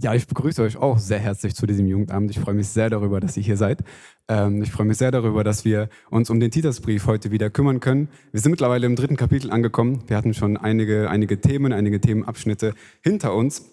[0.00, 2.30] Ja, ich begrüße euch auch sehr herzlich zu diesem Jugendabend.
[2.30, 3.82] Ich freue mich sehr darüber, dass ihr hier seid.
[4.28, 7.80] Ähm, ich freue mich sehr darüber, dass wir uns um den Titusbrief heute wieder kümmern
[7.80, 8.08] können.
[8.30, 10.04] Wir sind mittlerweile im dritten Kapitel angekommen.
[10.06, 13.72] Wir hatten schon einige, einige Themen, einige Themenabschnitte hinter uns.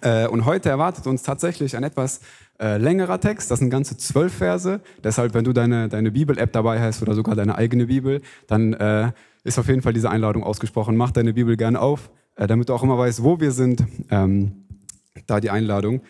[0.00, 2.20] Äh, und heute erwartet uns tatsächlich ein etwas
[2.60, 3.50] äh, längerer Text.
[3.50, 4.80] Das sind ganze zwölf Verse.
[5.02, 9.10] Deshalb, wenn du deine, deine Bibel-App dabei hast oder sogar deine eigene Bibel, dann äh,
[9.42, 10.94] ist auf jeden Fall diese Einladung ausgesprochen.
[10.94, 13.84] Mach deine Bibel gerne auf, damit du auch immer weißt, wo wir sind.
[14.10, 14.63] Ähm,
[15.26, 16.02] da die Einladung.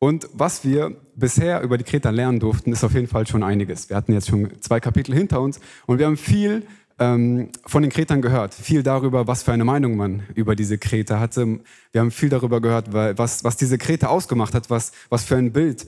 [0.00, 3.88] Und was wir bisher über die Kreta lernen durften, ist auf jeden Fall schon einiges.
[3.88, 6.62] Wir hatten jetzt schon zwei Kapitel hinter uns und wir haben viel
[7.00, 11.18] ähm, von den Kretern gehört, viel darüber, was für eine Meinung man über diese Kreta
[11.18, 11.60] hatte.
[11.92, 15.52] Wir haben viel darüber gehört, was, was diese Kreta ausgemacht hat, was, was für ein
[15.52, 15.86] Bild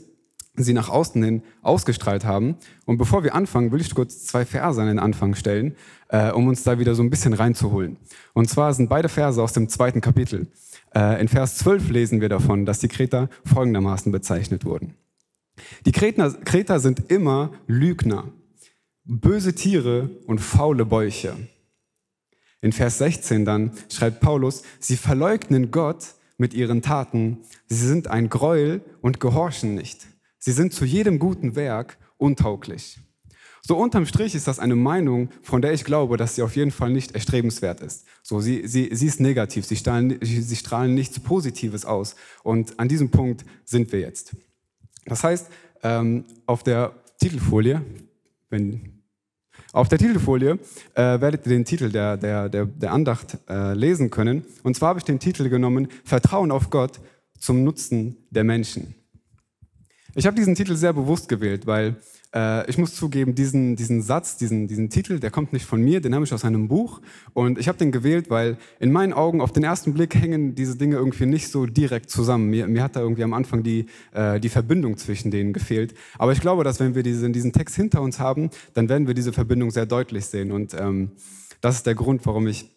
[0.56, 2.56] sie nach außen hin ausgestrahlt haben.
[2.84, 5.76] Und bevor wir anfangen, will ich kurz zwei Verse an den Anfang stellen,
[6.08, 7.96] äh, um uns da wieder so ein bisschen reinzuholen.
[8.34, 10.48] Und zwar sind beide Verse aus dem zweiten Kapitel.
[10.94, 14.94] Äh, in Vers 12 lesen wir davon, dass die Kreter folgendermaßen bezeichnet wurden.
[15.86, 18.32] Die Kreter, Kreter sind immer Lügner,
[19.04, 21.36] böse Tiere und faule Bäuche.
[22.62, 28.28] In Vers 16 dann schreibt Paulus, sie verleugnen Gott mit ihren Taten, sie sind ein
[28.28, 30.06] Gräuel und gehorchen nicht.
[30.38, 32.98] Sie sind zu jedem guten Werk untauglich.
[33.62, 36.70] So unterm Strich ist das eine Meinung, von der ich glaube, dass sie auf jeden
[36.70, 38.04] Fall nicht erstrebenswert ist.
[38.22, 42.16] So, sie, sie, sie ist negativ, sie strahlen, sie strahlen nichts Positives aus.
[42.42, 44.34] Und an diesem Punkt sind wir jetzt.
[45.04, 45.48] Das heißt,
[45.82, 47.82] ähm, auf der Titelfolie,
[48.48, 49.02] wenn,
[49.72, 50.58] auf der Titelfolie
[50.94, 54.44] äh, werdet ihr den Titel der, der, der, der Andacht äh, lesen können.
[54.62, 57.00] Und zwar habe ich den Titel genommen, Vertrauen auf Gott
[57.38, 58.94] zum Nutzen der Menschen.
[60.14, 61.96] Ich habe diesen Titel sehr bewusst gewählt, weil
[62.34, 66.00] äh, ich muss zugeben, diesen, diesen Satz, diesen, diesen Titel, der kommt nicht von mir,
[66.00, 67.00] den habe ich aus einem Buch.
[67.32, 70.76] Und ich habe den gewählt, weil in meinen Augen auf den ersten Blick hängen diese
[70.76, 72.50] Dinge irgendwie nicht so direkt zusammen.
[72.50, 75.94] Mir, mir hat da irgendwie am Anfang die, äh, die Verbindung zwischen denen gefehlt.
[76.18, 79.14] Aber ich glaube, dass wenn wir diesen, diesen Text hinter uns haben, dann werden wir
[79.14, 80.52] diese Verbindung sehr deutlich sehen.
[80.52, 81.12] Und ähm,
[81.60, 82.70] das ist der Grund, warum ich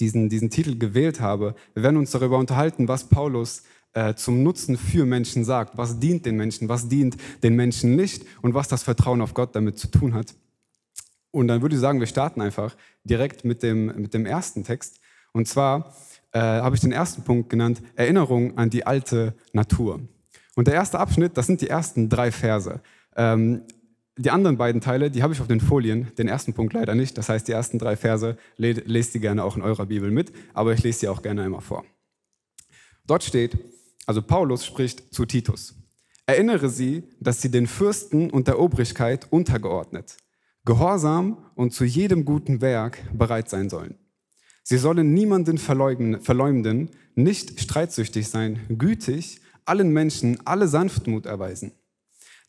[0.00, 1.54] diesen, diesen Titel gewählt habe.
[1.74, 3.62] Wir werden uns darüber unterhalten, was Paulus
[3.92, 5.76] äh, zum Nutzen für Menschen sagt.
[5.76, 9.54] Was dient den Menschen, was dient den Menschen nicht und was das Vertrauen auf Gott
[9.54, 10.34] damit zu tun hat.
[11.30, 15.00] Und dann würde ich sagen, wir starten einfach direkt mit dem, mit dem ersten Text.
[15.32, 15.94] Und zwar
[16.32, 20.00] äh, habe ich den ersten Punkt genannt, Erinnerung an die alte Natur.
[20.56, 22.80] Und der erste Abschnitt, das sind die ersten drei Verse.
[23.16, 23.62] Ähm,
[24.16, 27.16] die anderen beiden Teile, die habe ich auf den Folien, den ersten Punkt leider nicht.
[27.16, 30.72] Das heißt, die ersten drei Verse lest ihr gerne auch in eurer Bibel mit, aber
[30.72, 31.84] ich lese sie auch gerne einmal vor.
[33.06, 33.56] Dort steht,
[34.08, 35.74] also Paulus spricht zu Titus.
[36.24, 40.16] Erinnere sie, dass sie den Fürsten und der Obrigkeit untergeordnet,
[40.64, 43.96] gehorsam und zu jedem guten Werk bereit sein sollen.
[44.62, 51.72] Sie sollen niemanden verleumden, nicht streitsüchtig sein, gütig, allen Menschen alle Sanftmut erweisen.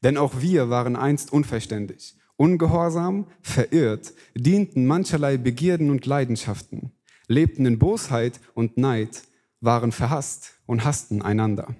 [0.02, 6.94] Denn auch wir waren einst unverständig, ungehorsam, verirrt, dienten mancherlei Begierden und Leidenschaften,
[7.28, 9.24] lebten in Bosheit und Neid,
[9.62, 11.76] waren verhasst und hassten einander.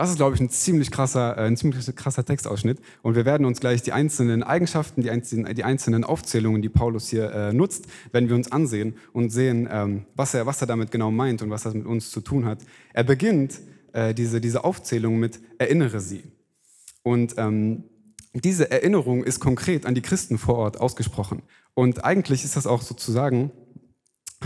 [0.00, 2.78] Das ist, glaube ich, ein ziemlich krasser, äh, ein ziemlich krasser Textausschnitt.
[3.02, 7.52] Und wir werden uns gleich die einzelnen Eigenschaften, die einzelnen, Aufzählungen, die Paulus hier äh,
[7.52, 11.42] nutzt, werden wir uns ansehen und sehen, ähm, was, er, was er damit genau meint
[11.42, 12.60] und was das mit uns zu tun hat.
[12.94, 13.60] Er beginnt
[13.92, 16.22] äh, diese, diese Aufzählung mit Erinnere sie.
[17.02, 17.84] Und ähm,
[18.32, 21.42] diese Erinnerung ist konkret an die Christen vor Ort ausgesprochen.
[21.74, 23.50] Und eigentlich ist das auch sozusagen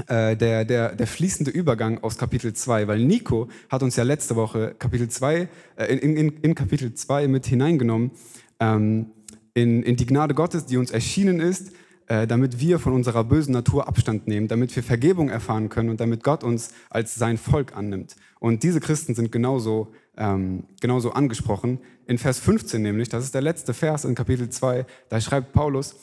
[0.09, 4.35] äh, der, der, der fließende Übergang aus Kapitel 2, weil Nico hat uns ja letzte
[4.35, 8.11] Woche Kapitel 2, äh, in, in, in Kapitel 2 mit hineingenommen,
[8.59, 9.13] ähm,
[9.55, 11.73] in, in die Gnade Gottes, die uns erschienen ist,
[12.09, 16.01] äh, damit wir von unserer bösen Natur Abstand nehmen, damit wir Vergebung erfahren können und
[16.01, 18.17] damit Gott uns als sein Volk annimmt.
[18.41, 21.79] Und diese Christen sind genauso, ähm, genauso angesprochen.
[22.07, 25.95] In Vers 15 nämlich, das ist der letzte Vers in Kapitel 2, da schreibt Paulus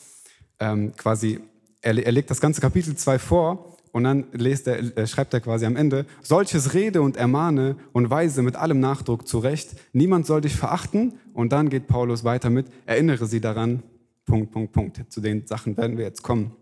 [0.59, 1.41] ähm, quasi,
[1.81, 5.65] er, er legt das ganze Kapitel 2 vor und dann er, äh, schreibt er quasi
[5.65, 9.75] am Ende, solches rede und ermahne und weise mit allem Nachdruck zurecht.
[9.93, 11.13] Niemand soll dich verachten.
[11.33, 13.83] Und dann geht Paulus weiter mit, erinnere sie daran,
[14.25, 15.01] Punkt, Punkt, Punkt.
[15.09, 16.55] Zu den Sachen werden wir jetzt kommen.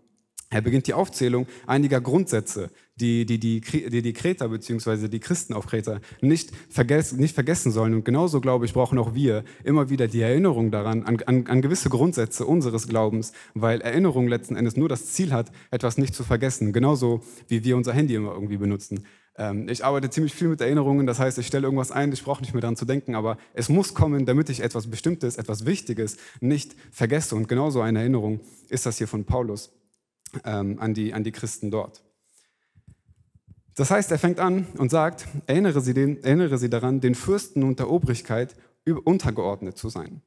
[0.48, 5.08] Er beginnt die Aufzählung einiger Grundsätze, die die, die, die, die Kreter bzw.
[5.08, 7.94] die Christen auf Kreta nicht, vergessen, nicht vergessen sollen.
[7.94, 11.62] Und genauso, glaube ich, brauchen auch wir immer wieder die Erinnerung daran, an, an, an
[11.62, 16.24] gewisse Grundsätze unseres Glaubens, weil Erinnerung letzten Endes nur das Ziel hat, etwas nicht zu
[16.24, 16.72] vergessen.
[16.72, 19.04] Genauso wie wir unser Handy immer irgendwie benutzen.
[19.36, 22.42] Ähm, ich arbeite ziemlich viel mit Erinnerungen, das heißt, ich stelle irgendwas ein, ich brauche
[22.42, 26.16] nicht mehr daran zu denken, aber es muss kommen, damit ich etwas Bestimmtes, etwas Wichtiges
[26.40, 27.36] nicht vergesse.
[27.36, 29.72] Und genauso eine Erinnerung ist das hier von Paulus
[30.44, 32.02] ähm, an, die, an die Christen dort.
[33.80, 37.62] Das heißt, er fängt an und sagt, erinnere sie, den, erinnere sie daran, den Fürsten
[37.62, 38.54] und der Obrigkeit
[39.04, 40.20] untergeordnet zu sein.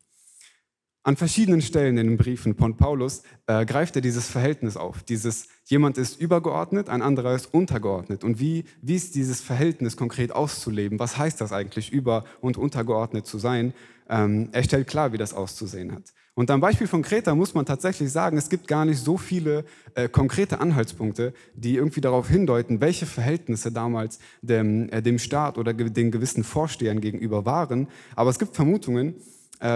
[1.06, 5.04] An verschiedenen Stellen in den Briefen von Paulus äh, greift er dieses Verhältnis auf.
[5.04, 8.24] Dieses, jemand ist übergeordnet, ein anderer ist untergeordnet.
[8.24, 11.00] Und wie, wie ist dieses Verhältnis konkret auszuleben?
[11.00, 13.74] Was heißt das eigentlich, über- und untergeordnet zu sein?
[14.10, 16.14] Ähm, er stellt klar, wie das auszusehen hat.
[16.36, 19.66] Und am Beispiel von Kreta muss man tatsächlich sagen, es gibt gar nicht so viele
[19.96, 25.74] äh, konkrete Anhaltspunkte, die irgendwie darauf hindeuten, welche Verhältnisse damals dem, äh, dem Staat oder
[25.74, 27.90] den gewissen Vorstehern gegenüber waren.
[28.16, 29.16] Aber es gibt Vermutungen,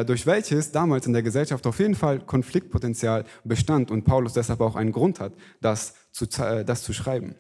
[0.06, 4.76] durch welches damals in der Gesellschaft auf jeden Fall Konfliktpotenzial bestand und Paulus deshalb auch
[4.76, 7.36] einen Grund hat, das zu, äh, das zu schreiben.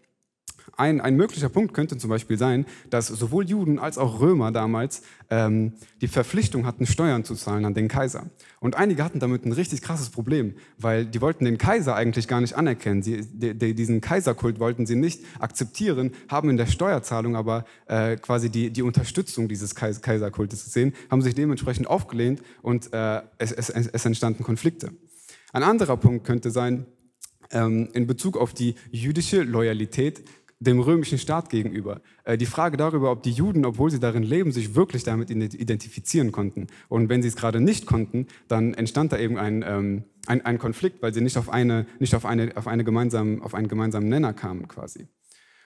[0.77, 5.01] Ein, ein möglicher Punkt könnte zum Beispiel sein, dass sowohl Juden als auch Römer damals
[5.31, 8.27] ähm, die Verpflichtung hatten, Steuern zu zahlen an den Kaiser.
[8.59, 12.41] Und einige hatten damit ein richtig krasses Problem, weil die wollten den Kaiser eigentlich gar
[12.41, 13.01] nicht anerkennen.
[13.01, 18.15] Sie, de, de, diesen Kaiserkult wollten sie nicht akzeptieren, haben in der Steuerzahlung aber äh,
[18.17, 23.69] quasi die, die Unterstützung dieses Kaiserkultes gesehen, haben sich dementsprechend aufgelehnt und äh, es, es,
[23.69, 24.91] es entstanden Konflikte.
[25.53, 26.85] Ein anderer Punkt könnte sein,
[27.51, 30.23] ähm, in Bezug auf die jüdische Loyalität
[30.59, 32.01] dem römischen Staat gegenüber.
[32.23, 36.31] Äh, die Frage darüber, ob die Juden, obwohl sie darin leben, sich wirklich damit identifizieren
[36.31, 36.67] konnten.
[36.89, 40.57] Und wenn sie es gerade nicht konnten, dann entstand da eben ein, ähm, ein, ein
[40.57, 44.09] Konflikt, weil sie nicht auf, eine, nicht auf, eine, auf, eine gemeinsam, auf einen gemeinsamen
[44.09, 45.07] Nenner kamen quasi.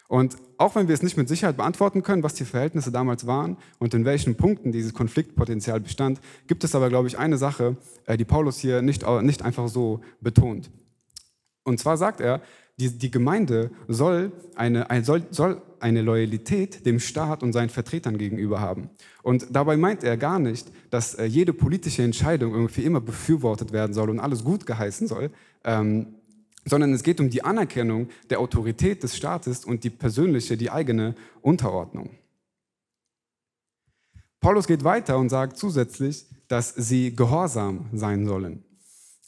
[0.09, 3.55] Und auch wenn wir es nicht mit Sicherheit beantworten können, was die Verhältnisse damals waren
[3.79, 7.77] und in welchen Punkten dieses Konfliktpotenzial bestand, gibt es aber, glaube ich, eine Sache,
[8.07, 10.69] äh, die Paulus hier nicht, nicht einfach so betont.
[11.63, 12.41] Und zwar sagt er,
[12.81, 18.17] die, die Gemeinde soll eine, ein, soll, soll eine Loyalität dem Staat und seinen Vertretern
[18.17, 18.89] gegenüber haben.
[19.21, 23.93] Und dabei meint er gar nicht, dass äh, jede politische Entscheidung irgendwie immer befürwortet werden
[23.93, 25.29] soll und alles gut geheißen soll,
[25.63, 26.07] ähm,
[26.65, 31.15] sondern es geht um die Anerkennung der Autorität des Staates und die persönliche, die eigene
[31.41, 32.11] Unterordnung.
[34.39, 38.63] Paulus geht weiter und sagt zusätzlich, dass sie gehorsam sein sollen.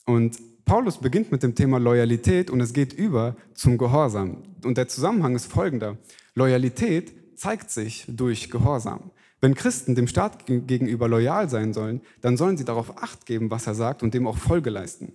[0.06, 4.44] Und Paulus beginnt mit dem Thema Loyalität und es geht über zum Gehorsam.
[4.64, 5.98] Und der Zusammenhang ist folgender.
[6.36, 9.12] Loyalität zeigt sich durch Gehorsam.
[9.42, 13.68] Wenn Christen dem Staat gegenüber loyal sein sollen, dann sollen sie darauf acht geben, was
[13.68, 15.14] er sagt und dem auch Folge leisten.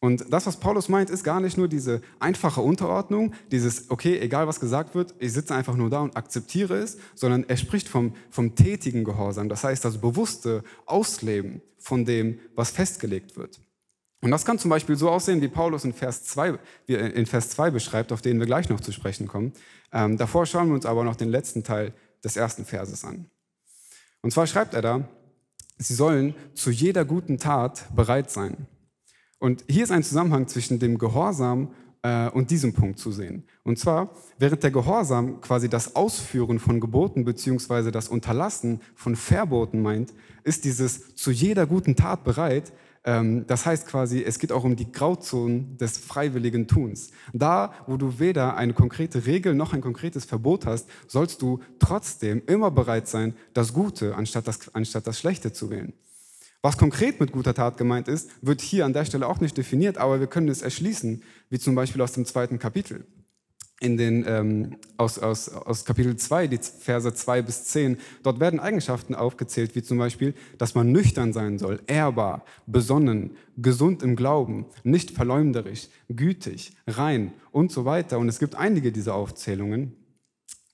[0.00, 4.46] Und das, was Paulus meint, ist gar nicht nur diese einfache Unterordnung, dieses, okay, egal
[4.46, 8.14] was gesagt wird, ich sitze einfach nur da und akzeptiere es, sondern er spricht vom,
[8.30, 13.60] vom tätigen Gehorsam, das heißt das bewusste Ausleben von dem, was festgelegt wird.
[14.24, 17.70] Und das kann zum Beispiel so aussehen, wie Paulus in Vers 2, in Vers 2
[17.70, 19.52] beschreibt, auf den wir gleich noch zu sprechen kommen.
[19.92, 21.92] Ähm, davor schauen wir uns aber noch den letzten Teil
[22.24, 23.26] des ersten Verses an.
[24.22, 25.06] Und zwar schreibt er da,
[25.76, 28.66] sie sollen zu jeder guten Tat bereit sein.
[29.40, 33.44] Und hier ist ein Zusammenhang zwischen dem Gehorsam äh, und diesem Punkt zu sehen.
[33.62, 39.82] Und zwar, während der Gehorsam quasi das Ausführen von Geboten beziehungsweise das Unterlassen von Verboten
[39.82, 42.72] meint, ist dieses zu jeder guten Tat bereit
[43.04, 47.10] das heißt quasi, es geht auch um die Grauzonen des freiwilligen Tuns.
[47.34, 52.42] Da, wo du weder eine konkrete Regel noch ein konkretes Verbot hast, sollst du trotzdem
[52.46, 55.92] immer bereit sein, das Gute anstatt das, anstatt das Schlechte zu wählen.
[56.62, 59.98] Was konkret mit guter Tat gemeint ist, wird hier an der Stelle auch nicht definiert,
[59.98, 63.04] aber wir können es erschließen, wie zum Beispiel aus dem zweiten Kapitel
[63.80, 68.60] in den, ähm, aus, aus, aus Kapitel 2, die Verse 2 bis 10, dort werden
[68.60, 74.66] Eigenschaften aufgezählt, wie zum Beispiel, dass man nüchtern sein soll, ehrbar, besonnen, gesund im Glauben,
[74.84, 78.18] nicht verleumderisch, gütig, rein und so weiter.
[78.18, 79.96] Und es gibt einige dieser Aufzählungen.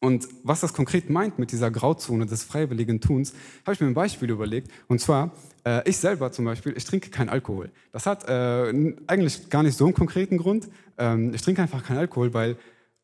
[0.02, 3.34] Und was das konkret meint mit dieser Grauzone des freiwilligen Tuns,
[3.66, 4.70] habe ich mir ein Beispiel überlegt.
[4.88, 5.32] Und zwar,
[5.66, 7.70] äh, ich selber zum Beispiel, ich trinke keinen Alkohol.
[7.92, 10.68] Das hat äh, eigentlich gar nicht so einen konkreten Grund.
[10.96, 12.56] Ähm, ich trinke einfach keinen Alkohol, weil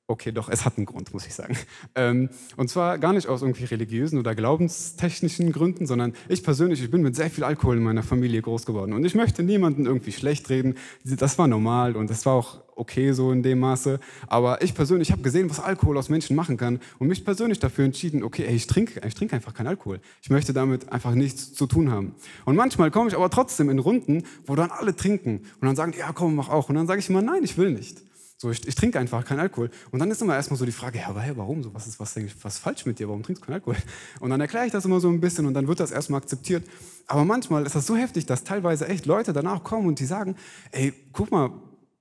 [0.08, 1.56] Okay, doch, es hat einen Grund, muss ich sagen.
[1.96, 6.90] Ähm, und zwar gar nicht aus irgendwie religiösen oder glaubenstechnischen Gründen, sondern ich persönlich, ich
[6.90, 8.92] bin mit sehr viel Alkohol in meiner Familie groß geworden.
[8.92, 10.74] Und ich möchte niemanden irgendwie schlecht reden.
[11.04, 13.98] Das war normal und das war auch okay so in dem Maße.
[14.28, 17.86] Aber ich persönlich habe gesehen, was Alkohol aus Menschen machen kann und mich persönlich dafür
[17.86, 20.00] entschieden, okay, ey, ich trinke ich trink einfach keinen Alkohol.
[20.22, 22.14] Ich möchte damit einfach nichts zu tun haben.
[22.44, 25.92] Und manchmal komme ich aber trotzdem in Runden, wo dann alle trinken und dann sagen
[25.92, 26.68] die, ja komm, mach auch.
[26.68, 28.05] Und dann sage ich immer, nein, ich will nicht.
[28.38, 29.70] So, ich, ich, trinke einfach keinen Alkohol.
[29.90, 31.72] Und dann ist immer erstmal so die Frage, ja, warum so?
[31.72, 33.08] Was ist was, was falsch mit dir?
[33.08, 33.76] Warum trinkst du keinen Alkohol?
[34.20, 36.68] Und dann erkläre ich das immer so ein bisschen und dann wird das erstmal akzeptiert.
[37.06, 40.36] Aber manchmal ist das so heftig, dass teilweise echt Leute danach kommen und die sagen,
[40.70, 41.50] ey, guck mal,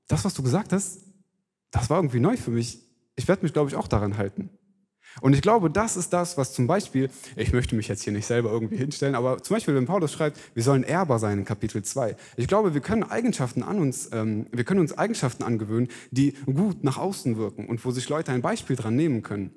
[0.08, 1.00] das, was du gesagt hast,
[1.72, 2.80] das war irgendwie neu für mich.
[3.16, 4.50] Ich werde mich, glaube ich, auch daran halten.
[5.22, 8.26] Und ich glaube, das ist das, was zum Beispiel, ich möchte mich jetzt hier nicht
[8.26, 11.84] selber irgendwie hinstellen, aber zum Beispiel, wenn Paulus schreibt, wir sollen Erber sein in Kapitel
[11.84, 12.16] 2.
[12.38, 16.84] Ich glaube, wir können Eigenschaften an uns, ähm, wir können uns Eigenschaften angewöhnen, die gut
[16.84, 19.52] nach außen wirken und wo sich Leute ein Beispiel dran nehmen können.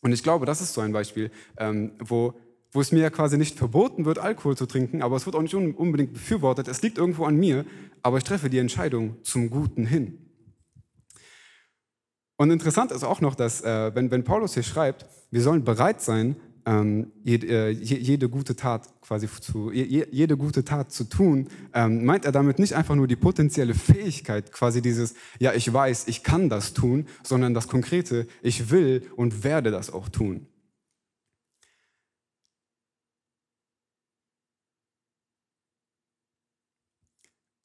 [0.00, 2.34] Und ich glaube, das ist so ein Beispiel, ähm, wo,
[2.72, 5.54] wo es mir quasi nicht verboten wird, Alkohol zu trinken, aber es wird auch nicht
[5.54, 6.68] unbedingt befürwortet.
[6.68, 7.64] Es liegt irgendwo an mir,
[8.02, 10.23] aber ich treffe die Entscheidung zum Guten hin.
[12.44, 16.02] Und interessant ist auch noch, dass äh, wenn, wenn Paulus hier schreibt, wir sollen bereit
[16.02, 16.36] sein,
[16.66, 22.26] ähm, jede, äh, jede, gute Tat quasi zu, jede gute Tat zu tun, ähm, meint
[22.26, 26.50] er damit nicht einfach nur die potenzielle Fähigkeit, quasi dieses, ja, ich weiß, ich kann
[26.50, 30.46] das tun, sondern das konkrete, ich will und werde das auch tun.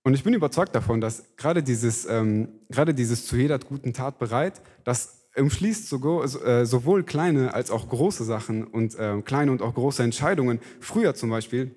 [0.10, 4.18] Und ich bin überzeugt davon, dass gerade dieses, ähm, gerade dieses zu jeder guten Tat
[4.18, 9.76] bereit, das umschließt äh, sowohl kleine als auch große Sachen und äh, kleine und auch
[9.76, 10.62] große Entscheidungen.
[10.80, 11.76] Früher zum Beispiel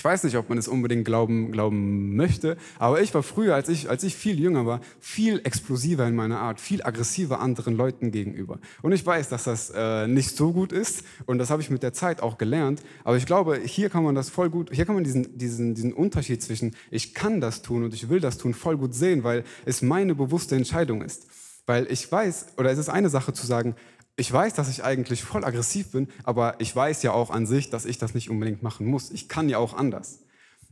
[0.00, 3.68] ich weiß nicht, ob man es unbedingt glauben, glauben möchte, aber ich war früher, als
[3.68, 8.10] ich, als ich viel jünger war, viel explosiver in meiner Art, viel aggressiver anderen Leuten
[8.10, 8.60] gegenüber.
[8.80, 11.82] Und ich weiß, dass das äh, nicht so gut ist und das habe ich mit
[11.82, 12.80] der Zeit auch gelernt.
[13.04, 15.92] Aber ich glaube, hier kann man das voll gut, hier kann man diesen, diesen, diesen
[15.92, 19.44] Unterschied zwischen ich kann das tun und ich will das tun voll gut sehen, weil
[19.66, 21.26] es meine bewusste Entscheidung ist.
[21.66, 23.74] Weil ich weiß, oder es ist eine Sache zu sagen,
[24.20, 27.70] ich weiß, dass ich eigentlich voll aggressiv bin, aber ich weiß ja auch an sich,
[27.70, 29.10] dass ich das nicht unbedingt machen muss.
[29.10, 30.18] Ich kann ja auch anders.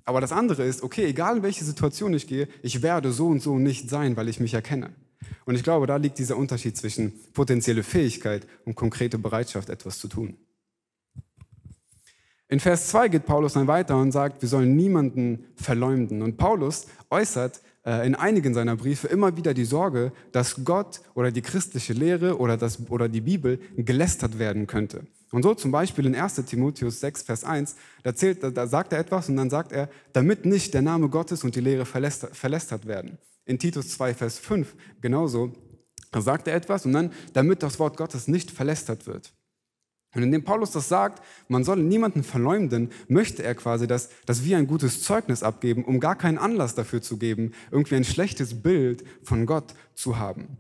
[0.04, 3.40] Aber das andere ist, okay, egal in welche Situation ich gehe, ich werde so und
[3.40, 4.90] so nicht sein, weil ich mich erkenne.
[5.46, 10.08] Und ich glaube, da liegt dieser Unterschied zwischen potenzielle Fähigkeit und konkrete Bereitschaft, etwas zu
[10.08, 10.36] tun.
[12.48, 16.20] In Vers 2 geht Paulus dann weiter und sagt, wir sollen niemanden verleumden.
[16.20, 17.60] Und Paulus äußert
[18.06, 22.56] in einigen seiner Briefe immer wieder die Sorge, dass Gott oder die christliche Lehre oder,
[22.56, 25.06] das, oder die Bibel gelästert werden könnte.
[25.30, 28.98] Und so zum Beispiel in 1 Timotheus 6, Vers 1, da, zählt, da sagt er
[28.98, 32.86] etwas und dann sagt er, damit nicht der Name Gottes und die Lehre verlästert, verlästert
[32.86, 33.18] werden.
[33.44, 35.52] In Titus 2, Vers 5 genauso,
[36.16, 39.32] sagt er etwas und dann, damit das Wort Gottes nicht verlästert wird.
[40.14, 44.56] Und indem Paulus das sagt, man soll niemanden verleumden, möchte er quasi, dass, dass wir
[44.56, 49.04] ein gutes Zeugnis abgeben, um gar keinen Anlass dafür zu geben, irgendwie ein schlechtes Bild
[49.22, 50.56] von Gott zu haben.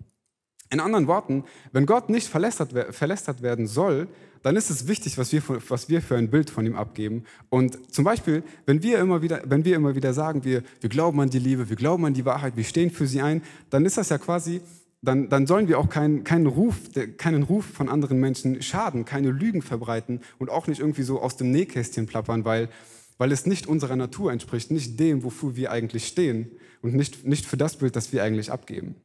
[0.70, 4.06] In anderen Worten, wenn Gott nicht verlästert, verlästert werden soll,
[4.42, 7.24] dann ist es wichtig, was wir, was wir für ein Bild von ihm abgeben.
[7.48, 11.20] Und zum Beispiel, wenn wir immer wieder, wenn wir immer wieder sagen, wir, wir glauben
[11.20, 13.96] an die Liebe, wir glauben an die Wahrheit, wir stehen für sie ein, dann ist
[13.96, 14.60] das ja quasi
[15.02, 16.76] dann, dann sollen wir auch keinen, keinen, Ruf,
[17.16, 21.36] keinen Ruf von anderen Menschen schaden, keine Lügen verbreiten und auch nicht irgendwie so aus
[21.36, 22.68] dem Nähkästchen plappern, weil,
[23.16, 26.50] weil es nicht unserer Natur entspricht, nicht dem, wofür wir eigentlich stehen
[26.82, 28.96] und nicht, nicht für das Bild, das wir eigentlich abgeben.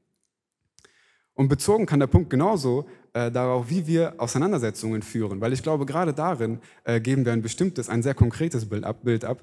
[1.36, 5.86] Und bezogen kann der Punkt genauso äh, darauf, wie wir Auseinandersetzungen führen, weil ich glaube,
[5.86, 9.04] gerade darin äh, geben wir ein bestimmtes, ein sehr konkretes Bild ab.
[9.04, 9.42] Bild ab.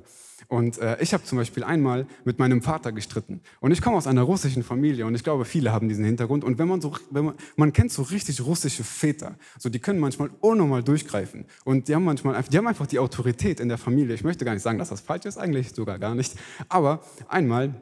[0.49, 3.41] Und äh, ich habe zum Beispiel einmal mit meinem Vater gestritten.
[3.61, 6.45] Und ich komme aus einer russischen Familie und ich glaube, viele haben diesen Hintergrund.
[6.45, 10.01] Und wenn man so, wenn man, man kennt so richtig russische Väter, so die können
[10.01, 11.45] manchmal unnormal durchgreifen.
[11.65, 14.15] Und die haben manchmal, die haben einfach die Autorität in der Familie.
[14.15, 16.35] Ich möchte gar nicht sagen, dass das falsch ist, eigentlich sogar gar nicht.
[16.69, 17.75] Aber einmal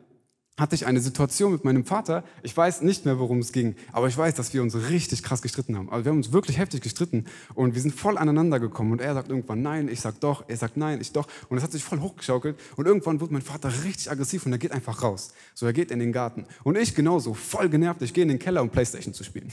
[0.59, 2.25] hatte ich eine Situation mit meinem Vater.
[2.43, 5.41] Ich weiß nicht mehr, worum es ging, aber ich weiß, dass wir uns richtig krass
[5.41, 5.89] gestritten haben.
[5.91, 7.25] Also wir haben uns wirklich heftig gestritten
[7.55, 8.93] und wir sind voll aneinander gekommen.
[8.93, 11.29] Und er sagt irgendwann nein, ich sag doch, er sagt nein, ich doch.
[11.49, 12.59] Und es hat sich voll hochgeschaukelt.
[12.77, 15.33] Und irgendwann wird mein Vater richtig aggressiv und er geht einfach raus.
[15.55, 16.45] So, er geht in den Garten.
[16.65, 18.03] Und ich genauso, voll genervt.
[18.03, 19.51] Ich gehe in den Keller, um Playstation zu spielen.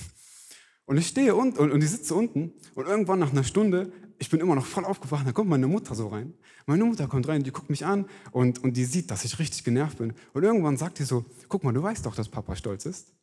[0.85, 4.29] Und ich stehe unten und, und ich sitze unten und irgendwann nach einer Stunde ich
[4.29, 6.33] bin immer noch voll aufgewacht, da kommt meine Mutter so rein.
[6.65, 9.63] Meine Mutter kommt rein, die guckt mich an und, und die sieht, dass ich richtig
[9.63, 10.13] genervt bin.
[10.33, 13.13] Und irgendwann sagt die so, guck mal, du weißt doch, dass Papa stolz ist.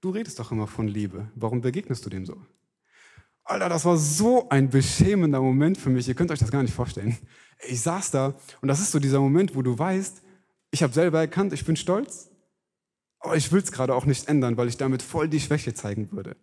[0.00, 1.30] Du redest doch immer von Liebe.
[1.34, 2.36] Warum begegnest du dem so?
[3.44, 6.06] Alter, das war so ein beschämender Moment für mich.
[6.06, 7.16] Ihr könnt euch das gar nicht vorstellen.
[7.68, 10.22] Ich saß da und das ist so dieser Moment, wo du weißt,
[10.70, 12.30] ich habe selber erkannt, ich bin stolz,
[13.20, 16.10] aber ich will es gerade auch nicht ändern, weil ich damit voll die Schwäche zeigen
[16.12, 16.36] würde.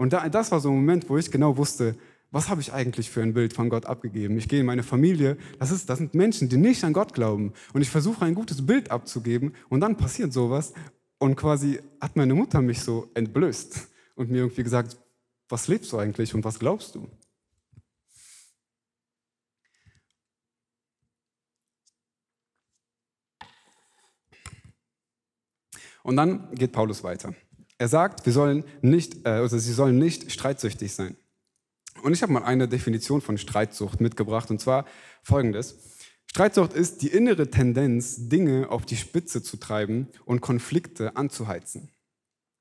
[0.00, 1.94] Und da, das war so ein Moment, wo ich genau wusste,
[2.30, 4.38] was habe ich eigentlich für ein Bild von Gott abgegeben?
[4.38, 7.52] Ich gehe in meine Familie, das, ist, das sind Menschen, die nicht an Gott glauben.
[7.74, 10.72] Und ich versuche ein gutes Bild abzugeben und dann passiert sowas
[11.18, 14.96] und quasi hat meine Mutter mich so entblößt und mir irgendwie gesagt,
[15.50, 17.06] was lebst du eigentlich und was glaubst du?
[26.02, 27.34] Und dann geht Paulus weiter.
[27.80, 31.16] Er sagt, wir sollen nicht, äh, also sie sollen nicht streitsüchtig sein.
[32.02, 34.84] Und ich habe mal eine Definition von Streitsucht mitgebracht, und zwar
[35.22, 35.78] folgendes.
[36.26, 41.88] Streitsucht ist die innere Tendenz, Dinge auf die Spitze zu treiben und Konflikte anzuheizen.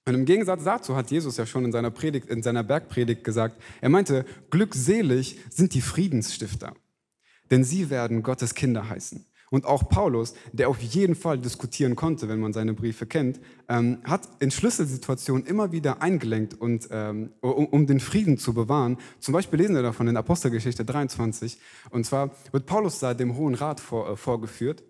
[0.05, 3.61] Und im Gegensatz dazu hat Jesus ja schon in seiner, Predigt, in seiner Bergpredigt gesagt,
[3.81, 6.73] er meinte, glückselig sind die Friedensstifter,
[7.51, 9.25] denn sie werden Gottes Kinder heißen.
[9.49, 13.99] Und auch Paulus, der auf jeden Fall diskutieren konnte, wenn man seine Briefe kennt, ähm,
[14.03, 18.97] hat in Schlüsselsituationen immer wieder eingelenkt, und, ähm, um, um, den Frieden zu bewahren.
[19.19, 21.57] Zum Beispiel lesen wir davon in Apostelgeschichte 23.
[21.89, 24.83] Und zwar wird Paulus da dem Hohen Rat vor, äh, vorgeführt.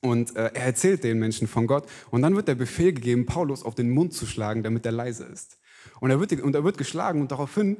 [0.00, 1.86] Und äh, er erzählt den Menschen von Gott.
[2.10, 5.24] Und dann wird der Befehl gegeben, Paulus auf den Mund zu schlagen, damit er leise
[5.24, 5.58] ist.
[6.00, 7.76] Und er wird, und er wird geschlagen und daraufhin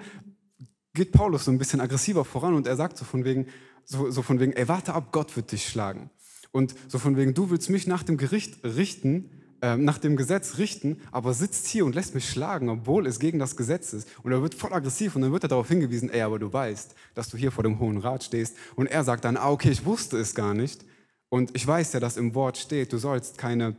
[0.95, 3.47] geht Paulus so ein bisschen aggressiver voran und er sagt so von wegen,
[3.85, 6.11] so, so von wegen, ey, warte ab, Gott wird dich schlagen.
[6.51, 9.31] Und so von wegen, du willst mich nach dem Gericht richten,
[9.63, 13.39] äh, nach dem Gesetz richten, aber sitzt hier und lässt mich schlagen, obwohl es gegen
[13.39, 14.09] das Gesetz ist.
[14.23, 16.95] Und er wird voll aggressiv und dann wird er darauf hingewiesen, ey, aber du weißt,
[17.15, 18.57] dass du hier vor dem Hohen Rat stehst.
[18.77, 20.85] Und er sagt dann, ah, okay, ich wusste es gar nicht.
[21.29, 23.77] Und ich weiß ja, dass im Wort steht, du sollst keine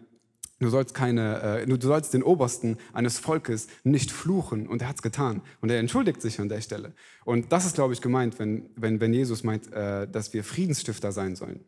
[0.63, 4.67] Du sollst, keine, äh, du sollst den Obersten eines Volkes nicht fluchen.
[4.67, 5.41] Und er hat es getan.
[5.59, 6.93] Und er entschuldigt sich an der Stelle.
[7.25, 11.11] Und das ist, glaube ich, gemeint, wenn, wenn, wenn Jesus meint, äh, dass wir Friedensstifter
[11.11, 11.65] sein sollen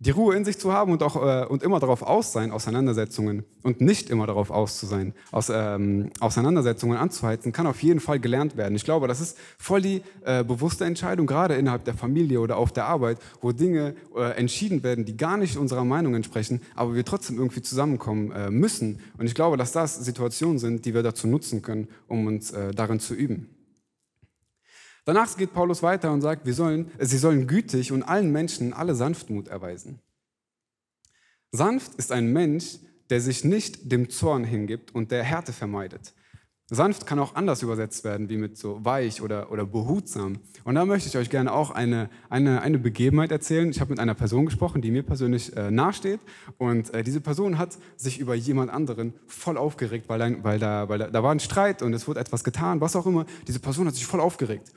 [0.00, 3.44] die Ruhe in sich zu haben und auch äh, und immer darauf aus sein, Auseinandersetzungen
[3.64, 8.20] und nicht immer darauf aus zu sein, aus, ähm, Auseinandersetzungen anzuheizen, kann auf jeden Fall
[8.20, 8.76] gelernt werden.
[8.76, 12.70] Ich glaube, das ist voll die äh, bewusste Entscheidung, gerade innerhalb der Familie oder auf
[12.70, 17.04] der Arbeit, wo Dinge äh, entschieden werden, die gar nicht unserer Meinung entsprechen, aber wir
[17.04, 19.00] trotzdem irgendwie zusammenkommen äh, müssen.
[19.18, 22.72] Und ich glaube, dass das Situationen sind, die wir dazu nutzen können, um uns äh,
[22.72, 23.57] darin zu üben.
[25.08, 28.94] Danach geht Paulus weiter und sagt, wir sollen, sie sollen gütig und allen Menschen alle
[28.94, 30.00] Sanftmut erweisen.
[31.50, 32.76] Sanft ist ein Mensch,
[33.08, 36.12] der sich nicht dem Zorn hingibt und der Härte vermeidet.
[36.66, 40.40] Sanft kann auch anders übersetzt werden, wie mit so weich oder, oder behutsam.
[40.64, 43.70] Und da möchte ich euch gerne auch eine, eine, eine Begebenheit erzählen.
[43.70, 46.20] Ich habe mit einer Person gesprochen, die mir persönlich äh, nahesteht.
[46.58, 50.90] Und äh, diese Person hat sich über jemand anderen voll aufgeregt, weil, ein, weil, da,
[50.90, 53.24] weil da, da war ein Streit und es wurde etwas getan, was auch immer.
[53.46, 54.70] Diese Person hat sich voll aufgeregt.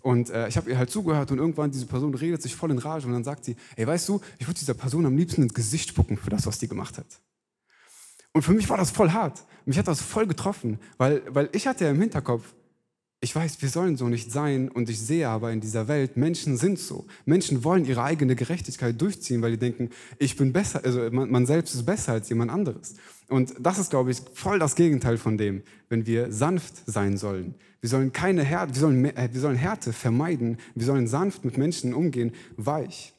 [0.00, 2.78] Und äh, ich habe ihr halt zugehört und irgendwann diese Person redet sich voll in
[2.78, 5.54] Rage und dann sagt sie, ey, weißt du, ich würde dieser Person am liebsten ins
[5.54, 7.06] Gesicht spucken für das, was die gemacht hat.
[8.32, 9.44] Und für mich war das voll hart.
[9.64, 12.54] Mich hat das voll getroffen, weil, weil ich hatte ja im Hinterkopf,
[13.20, 16.58] ich weiß, wir sollen so nicht sein und ich sehe aber in dieser Welt, Menschen
[16.58, 17.06] sind so.
[17.24, 21.46] Menschen wollen ihre eigene Gerechtigkeit durchziehen, weil die denken, ich bin besser, also man, man
[21.46, 22.96] selbst ist besser als jemand anderes.
[23.28, 27.54] Und das ist, glaube ich, voll das Gegenteil von dem, wenn wir sanft sein sollen.
[27.84, 30.56] Wir sollen keine Härte, wir sollen, äh, wir sollen Härte vermeiden.
[30.74, 33.12] Wir sollen sanft mit Menschen umgehen, weich.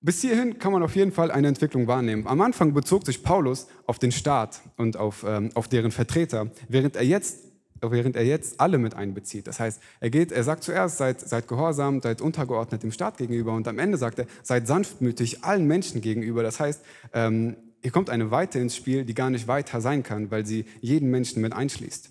[0.00, 2.26] Bis hierhin kann man auf jeden Fall eine Entwicklung wahrnehmen.
[2.26, 6.96] Am Anfang bezog sich Paulus auf den Staat und auf, ähm, auf deren Vertreter, während
[6.96, 7.40] er jetzt
[7.82, 9.46] während er jetzt alle mit einbezieht.
[9.46, 13.52] Das heißt, er geht, er sagt zuerst, seid, seid gehorsam, seid untergeordnet dem Staat gegenüber
[13.52, 16.42] und am Ende sagt er, seid sanftmütig allen Menschen gegenüber.
[16.42, 20.30] Das heißt, ähm, hier kommt eine Weite ins Spiel, die gar nicht weiter sein kann,
[20.30, 22.10] weil sie jeden Menschen mit einschließt.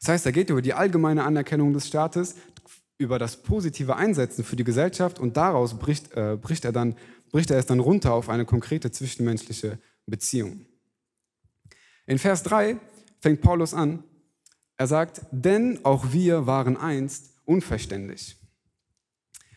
[0.00, 2.36] Das heißt, er geht über die allgemeine Anerkennung des Staates,
[2.98, 6.96] über das positive Einsetzen für die Gesellschaft und daraus bricht, äh, bricht, er dann,
[7.30, 10.66] bricht er es dann runter auf eine konkrete zwischenmenschliche Beziehung.
[12.06, 12.78] In Vers 3
[13.20, 14.04] fängt Paulus an,
[14.76, 18.36] er sagt, denn auch wir waren einst unverständlich.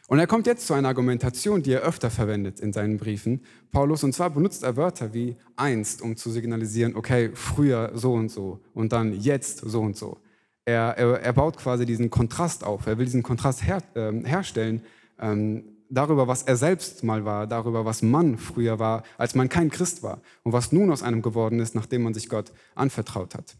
[0.10, 3.42] Und er kommt jetzt zu einer Argumentation, die er öfter verwendet in seinen Briefen,
[3.72, 4.04] Paulus.
[4.04, 8.60] Und zwar benutzt er Wörter wie einst, um zu signalisieren, okay, früher so und so
[8.74, 10.18] und dann jetzt so und so.
[10.66, 12.88] Er, er, er baut quasi diesen Kontrast auf.
[12.88, 14.82] Er will diesen Kontrast her, äh, herstellen
[15.20, 19.70] ähm, darüber, was er selbst mal war, darüber, was man früher war, als man kein
[19.70, 23.58] Christ war und was nun aus einem geworden ist, nachdem man sich Gott anvertraut hat.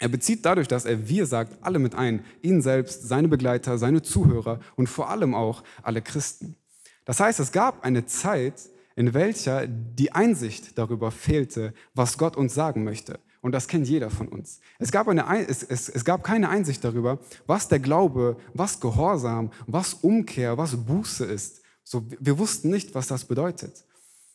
[0.00, 4.00] Er bezieht dadurch, dass er wir sagt, alle mit ein, ihn selbst, seine Begleiter, seine
[4.00, 6.56] Zuhörer und vor allem auch alle Christen.
[7.04, 8.54] Das heißt, es gab eine Zeit,
[8.96, 13.20] in welcher die Einsicht darüber fehlte, was Gott uns sagen möchte.
[13.42, 14.60] Und das kennt jeder von uns.
[14.78, 19.50] Es gab, eine, es, es, es gab keine Einsicht darüber, was der Glaube, was Gehorsam,
[19.66, 21.60] was Umkehr, was Buße ist.
[21.84, 23.84] So, wir wussten nicht, was das bedeutet.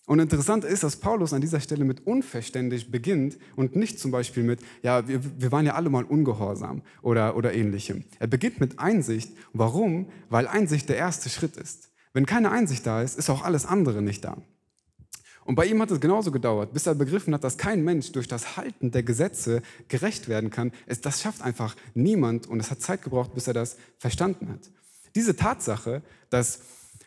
[0.07, 4.43] Und interessant ist, dass Paulus an dieser Stelle mit unverständlich beginnt und nicht zum Beispiel
[4.43, 8.03] mit, ja, wir, wir waren ja alle mal ungehorsam oder, oder ähnlichem.
[8.19, 9.31] Er beginnt mit Einsicht.
[9.53, 10.09] Warum?
[10.29, 11.89] Weil Einsicht der erste Schritt ist.
[12.13, 14.37] Wenn keine Einsicht da ist, ist auch alles andere nicht da.
[15.43, 18.27] Und bei ihm hat es genauso gedauert, bis er begriffen hat, dass kein Mensch durch
[18.27, 20.71] das Halten der Gesetze gerecht werden kann.
[21.01, 24.71] das schafft einfach niemand und es hat Zeit gebraucht, bis er das verstanden hat.
[25.15, 26.61] Diese Tatsache, dass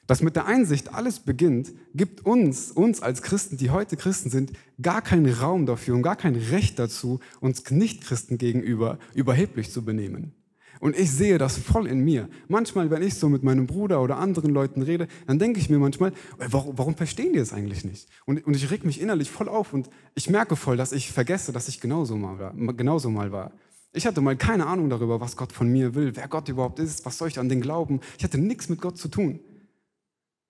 [0.08, 4.52] dass mit der Einsicht alles beginnt, gibt uns, uns als Christen, die heute Christen sind,
[4.82, 10.32] gar keinen Raum dafür und gar kein Recht dazu, uns Nicht-Christen gegenüber überheblich zu benehmen.
[10.80, 12.28] Und ich sehe das voll in mir.
[12.46, 15.78] Manchmal, wenn ich so mit meinem Bruder oder anderen Leuten rede, dann denke ich mir
[15.78, 18.08] manchmal, warum, warum verstehen die das eigentlich nicht?
[18.24, 21.52] Und, und ich reg mich innerlich voll auf und ich merke voll, dass ich vergesse,
[21.52, 22.54] dass ich genauso mal war.
[22.74, 23.52] Genauso mal war.
[23.92, 27.04] Ich hatte mal keine Ahnung darüber, was Gott von mir will, wer Gott überhaupt ist,
[27.04, 28.00] was soll ich an den glauben.
[28.16, 29.40] Ich hatte nichts mit Gott zu tun.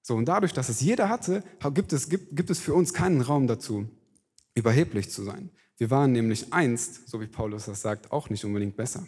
[0.09, 1.44] So, und dadurch, dass es jeder hatte,
[1.75, 3.90] gibt es, gibt, gibt es für uns keinen Raum dazu,
[4.55, 5.51] überheblich zu sein.
[5.77, 9.07] Wir waren nämlich einst, so wie Paulus das sagt, auch nicht unbedingt besser.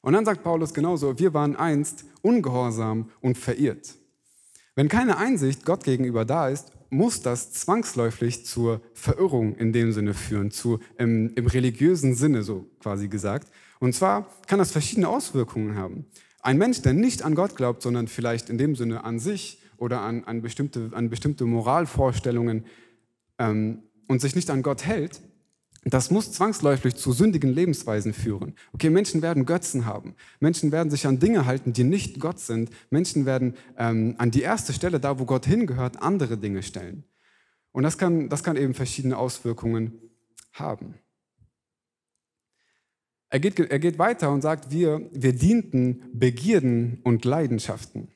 [0.00, 3.96] Und dann sagt Paulus genauso, wir waren einst ungehorsam und verirrt.
[4.76, 10.14] Wenn keine Einsicht Gott gegenüber da ist, muss das zwangsläufig zur Verirrung in dem Sinne
[10.14, 13.48] führen, zu, im, im religiösen Sinne so quasi gesagt.
[13.80, 16.06] Und zwar kann das verschiedene Auswirkungen haben.
[16.46, 20.02] Ein Mensch, der nicht an Gott glaubt, sondern vielleicht in dem Sinne an sich oder
[20.02, 22.66] an, an, bestimmte, an bestimmte Moralvorstellungen
[23.40, 25.20] ähm, und sich nicht an Gott hält,
[25.82, 28.54] das muss zwangsläufig zu sündigen Lebensweisen führen.
[28.72, 30.14] Okay, Menschen werden Götzen haben.
[30.38, 32.70] Menschen werden sich an Dinge halten, die nicht Gott sind.
[32.90, 37.02] Menschen werden ähm, an die erste Stelle, da wo Gott hingehört, andere Dinge stellen.
[37.72, 39.98] Und das kann, das kann eben verschiedene Auswirkungen
[40.52, 40.94] haben.
[43.28, 48.08] Er geht, er geht weiter und sagt, wir, wir dienten Begierden und Leidenschaften.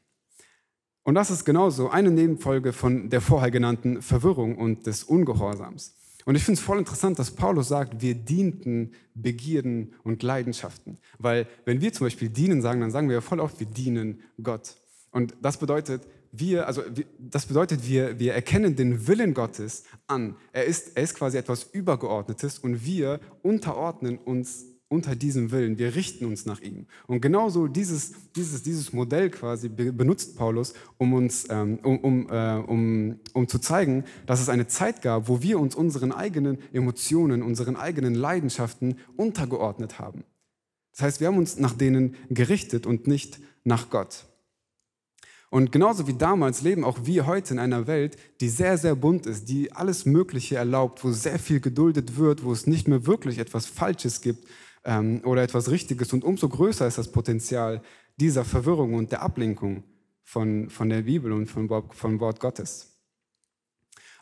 [1.03, 5.96] Und das ist genauso eine Nebenfolge von der vorher genannten Verwirrung und des Ungehorsams.
[6.27, 10.99] Und ich finde es voll interessant, dass Paulus sagt, wir dienten Begierden und Leidenschaften.
[11.18, 14.20] Weil wenn wir zum Beispiel dienen sagen, dann sagen wir ja voll oft, wir dienen
[14.42, 14.77] Gott.
[15.11, 16.83] Und das bedeutet, wir, also
[17.18, 20.37] das bedeutet, wir, wir erkennen den Willen Gottes an.
[20.53, 25.79] Er ist, er ist quasi etwas Übergeordnetes und wir unterordnen uns unter diesem Willen.
[25.79, 26.87] Wir richten uns nach ihm.
[27.07, 32.57] Und genauso dieses, dieses, dieses Modell quasi benutzt Paulus, um uns, ähm, um, um, äh,
[32.57, 37.42] um, um zu zeigen, dass es eine Zeit gab, wo wir uns unseren eigenen Emotionen,
[37.42, 40.24] unseren eigenen Leidenschaften untergeordnet haben.
[40.90, 44.26] Das heißt, wir haben uns nach denen gerichtet und nicht nach Gott.
[45.50, 49.26] Und genauso wie damals leben auch wir heute in einer Welt, die sehr, sehr bunt
[49.26, 53.38] ist, die alles Mögliche erlaubt, wo sehr viel geduldet wird, wo es nicht mehr wirklich
[53.38, 54.46] etwas Falsches gibt,
[54.85, 56.12] ähm, oder etwas Richtiges.
[56.12, 57.83] Und umso größer ist das Potenzial
[58.16, 59.85] dieser Verwirrung und der Ablenkung
[60.23, 62.99] von, von der Bibel und vom, vom Wort Gottes.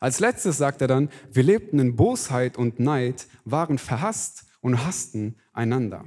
[0.01, 5.37] Als letztes sagt er dann, wir lebten in Bosheit und Neid, waren verhasst und hassten
[5.53, 6.05] einander.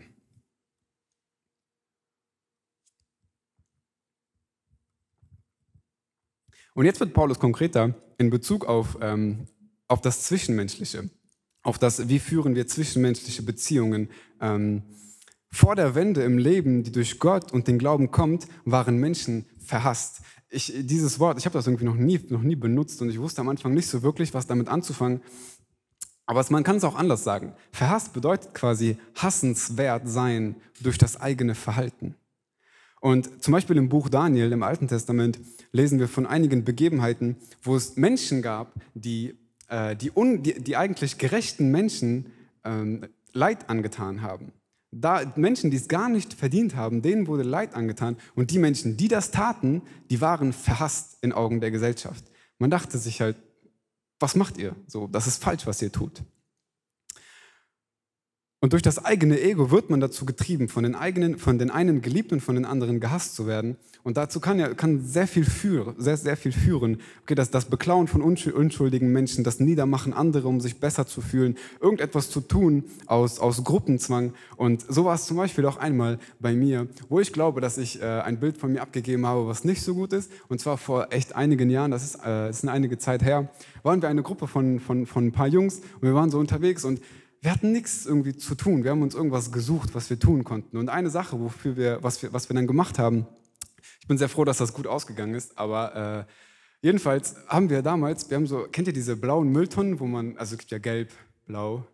[6.73, 9.47] Und jetzt wird Paulus konkreter in Bezug auf, ähm,
[9.89, 11.09] auf das Zwischenmenschliche
[11.63, 14.09] auf das, wie führen wir zwischenmenschliche Beziehungen.
[14.39, 14.83] Ähm,
[15.51, 20.21] vor der Wende im Leben, die durch Gott und den Glauben kommt, waren Menschen verhasst.
[20.49, 23.41] Ich, dieses Wort, ich habe das irgendwie noch nie, noch nie benutzt und ich wusste
[23.41, 25.21] am Anfang nicht so wirklich, was damit anzufangen.
[26.25, 27.53] Aber man kann es auch anders sagen.
[27.71, 32.15] Verhasst bedeutet quasi hassenswert sein durch das eigene Verhalten.
[33.01, 35.39] Und zum Beispiel im Buch Daniel im Alten Testament
[35.71, 39.35] lesen wir von einigen Begebenheiten, wo es Menschen gab, die
[39.71, 42.27] äh, die, un, die, die, eigentlich gerechten Menschen
[42.63, 44.51] ähm, Leid angetan haben.
[44.91, 48.17] Da, Menschen, die es gar nicht verdient haben, denen wurde Leid angetan.
[48.35, 52.25] Und die Menschen, die das taten, die waren verhasst in Augen der Gesellschaft.
[52.59, 53.37] Man dachte sich halt,
[54.19, 54.75] was macht ihr?
[54.87, 56.21] So, das ist falsch, was ihr tut.
[58.63, 62.03] Und durch das eigene Ego wird man dazu getrieben, von den, eigenen, von den einen
[62.03, 63.75] geliebt und von den anderen gehasst zu werden.
[64.03, 66.99] Und dazu kann, ja, kann sehr, viel führen, sehr, sehr viel führen.
[67.23, 71.57] Okay, das, das Beklauen von unschuldigen Menschen, das Niedermachen anderer, um sich besser zu fühlen,
[71.79, 74.33] irgendetwas zu tun aus, aus Gruppenzwang.
[74.57, 77.99] Und so war es zum Beispiel auch einmal bei mir, wo ich glaube, dass ich
[77.99, 80.31] äh, ein Bild von mir abgegeben habe, was nicht so gut ist.
[80.49, 83.49] Und zwar vor echt einigen Jahren, das ist, äh, ist eine einige Zeit her,
[83.81, 86.85] waren wir eine Gruppe von, von, von ein paar Jungs und wir waren so unterwegs
[86.85, 87.01] und
[87.41, 88.83] wir hatten nichts irgendwie zu tun.
[88.83, 90.77] Wir haben uns irgendwas gesucht, was wir tun konnten.
[90.77, 93.25] Und eine Sache, wofür wir, was wir, was wir dann gemacht haben,
[93.99, 98.29] ich bin sehr froh, dass das gut ausgegangen ist, aber äh, jedenfalls haben wir damals,
[98.29, 101.11] wir haben so, kennt ihr diese blauen Mülltonnen, wo man, also es gibt ja gelb,
[101.47, 101.85] blau,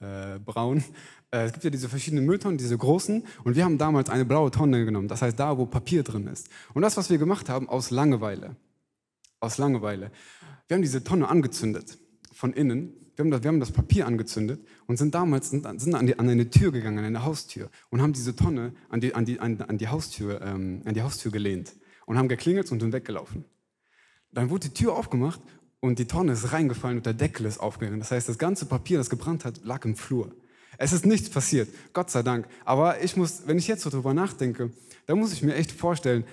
[0.00, 0.84] äh, braun,
[1.30, 4.50] äh, es gibt ja diese verschiedenen Mülltonnen, diese großen, und wir haben damals eine blaue
[4.50, 6.48] Tonne genommen, das heißt da, wo Papier drin ist.
[6.74, 8.56] Und das, was wir gemacht haben, aus Langeweile,
[9.38, 10.10] aus Langeweile,
[10.68, 11.98] wir haben diese Tonne angezündet
[12.32, 15.94] von innen wir haben, das, wir haben das Papier angezündet und sind damals sind, sind
[15.94, 19.14] an, die, an, eine Tür gegangen, an eine Haustür und haben diese Tonne an die,
[19.14, 21.74] an die, an, an die, Haustür, ähm, an die Haustür gelehnt
[22.06, 23.44] und haben geklingelt und sind weggelaufen.
[24.32, 25.40] Dann wurde die Tür aufgemacht
[25.80, 28.00] und die Tonne ist reingefallen und der Deckel ist aufgegangen.
[28.00, 30.32] Das heißt, das ganze Papier, das gebrannt hat, lag im Flur.
[30.78, 32.46] Es ist nichts passiert, Gott sei Dank.
[32.64, 34.70] Aber ich muss, wenn ich jetzt so drüber nachdenke,
[35.06, 36.24] da muss ich mir echt vorstellen,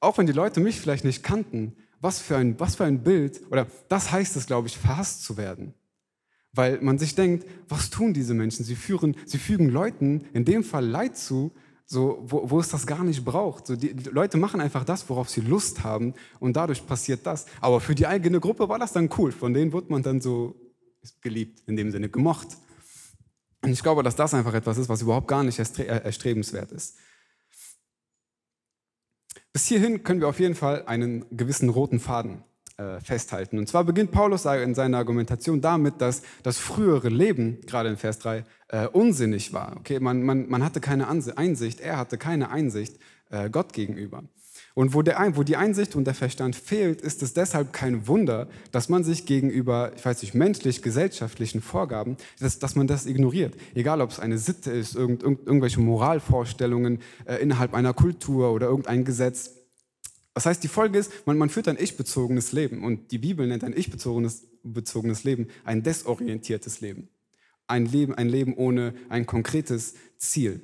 [0.00, 3.40] auch wenn die Leute mich vielleicht nicht kannten, was für ein, was für ein Bild,
[3.50, 5.72] oder das heißt es, glaube ich, verhasst zu werden.
[6.54, 8.64] Weil man sich denkt, was tun diese Menschen?
[8.64, 11.52] Sie, führen, sie fügen Leuten in dem Fall Leid zu,
[11.86, 13.66] so, wo, wo es das gar nicht braucht.
[13.66, 17.46] So, die, Leute machen einfach das, worauf sie Lust haben und dadurch passiert das.
[17.60, 19.32] Aber für die eigene Gruppe war das dann cool.
[19.32, 20.54] Von denen wird man dann so
[21.20, 22.48] geliebt, in dem Sinne gemocht.
[23.62, 26.96] Und ich glaube, dass das einfach etwas ist, was überhaupt gar nicht äh, erstrebenswert ist.
[29.52, 32.42] Bis hierhin können wir auf jeden Fall einen gewissen roten Faden
[32.76, 33.58] äh, festhalten.
[33.58, 38.18] Und zwar beginnt Paulus in seiner Argumentation damit, dass das frühere Leben, gerade in Vers
[38.18, 39.76] 3, äh, unsinnig war.
[39.78, 42.98] Okay, man, man, man hatte keine Einsicht, er hatte keine Einsicht
[43.30, 44.24] äh, Gott gegenüber.
[44.74, 48.48] Und wo, der, wo die Einsicht und der Verstand fehlt, ist es deshalb kein Wunder,
[48.72, 53.54] dass man sich gegenüber, ich weiß nicht, menschlich-gesellschaftlichen Vorgaben, dass, dass man das ignoriert.
[53.74, 59.04] Egal, ob es eine Sitte ist, irgend, irgendwelche Moralvorstellungen äh, innerhalb einer Kultur oder irgendein
[59.04, 59.52] Gesetz.
[60.34, 63.64] Das heißt, die Folge ist, man, man führt ein ich-bezogenes Leben und die Bibel nennt
[63.64, 67.08] ein ich-bezogenes bezogenes Leben ein desorientiertes Leben.
[67.66, 70.60] Ein Leben, ein Leben ohne ein konkretes Ziel.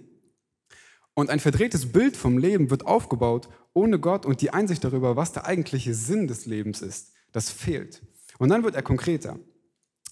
[1.14, 5.33] Und ein verdrehtes Bild vom Leben wird aufgebaut ohne Gott und die Einsicht darüber, was
[5.33, 7.12] der eigentliche Sinn des Lebens ist.
[7.33, 8.02] Das fehlt.
[8.38, 9.38] Und dann wird er konkreter.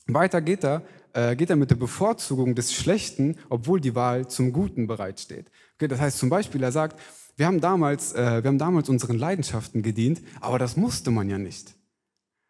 [0.06, 4.52] Weiter geht er, äh, geht er mit der Bevorzugung des Schlechten, obwohl die Wahl zum
[4.52, 5.50] Guten bereitsteht.
[5.74, 7.00] Okay, das heißt zum Beispiel, er sagt,
[7.38, 11.38] wir haben, damals, äh, wir haben damals unseren Leidenschaften gedient, aber das musste man ja
[11.38, 11.74] nicht.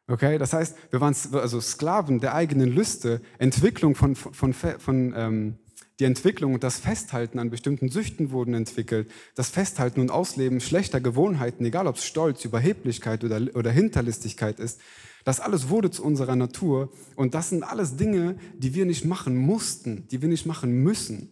[0.06, 5.12] Okay, das heißt, wir waren also Sklaven der eigenen Lüste, Entwicklung von, von, von, von
[5.14, 5.58] ähm,
[6.00, 9.10] die Entwicklung und das Festhalten an bestimmten Süchten wurden entwickelt.
[9.34, 14.80] Das Festhalten und Ausleben schlechter Gewohnheiten, egal ob es Stolz, Überheblichkeit oder, oder Hinterlistigkeit ist,
[15.24, 16.90] das alles wurde zu unserer Natur.
[17.14, 21.28] Und das sind alles Dinge, die wir nicht machen mussten, die wir nicht machen müssen.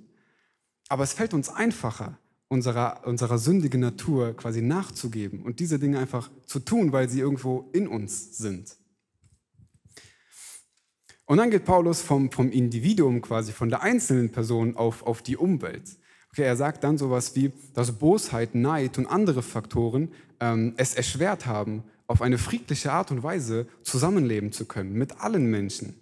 [0.88, 6.30] Aber es fällt uns einfacher, unserer, unserer sündigen Natur quasi nachzugeben und diese Dinge einfach
[6.46, 8.76] zu tun, weil sie irgendwo in uns sind.
[11.26, 15.36] Und dann geht Paulus vom, vom Individuum quasi, von der einzelnen Person auf, auf die
[15.36, 15.98] Umwelt.
[16.30, 21.46] Okay, er sagt dann sowas wie, dass Bosheit, Neid und andere Faktoren ähm, es erschwert
[21.46, 25.94] haben, auf eine friedliche Art und Weise zusammenleben zu können mit allen Menschen.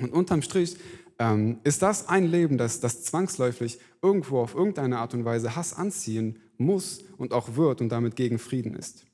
[0.00, 0.76] Und unterm Strich
[1.18, 5.74] ähm, ist das ein Leben, das, das zwangsläufig irgendwo auf irgendeine Art und Weise Hass
[5.74, 9.04] anziehen muss und auch wird und damit gegen Frieden ist.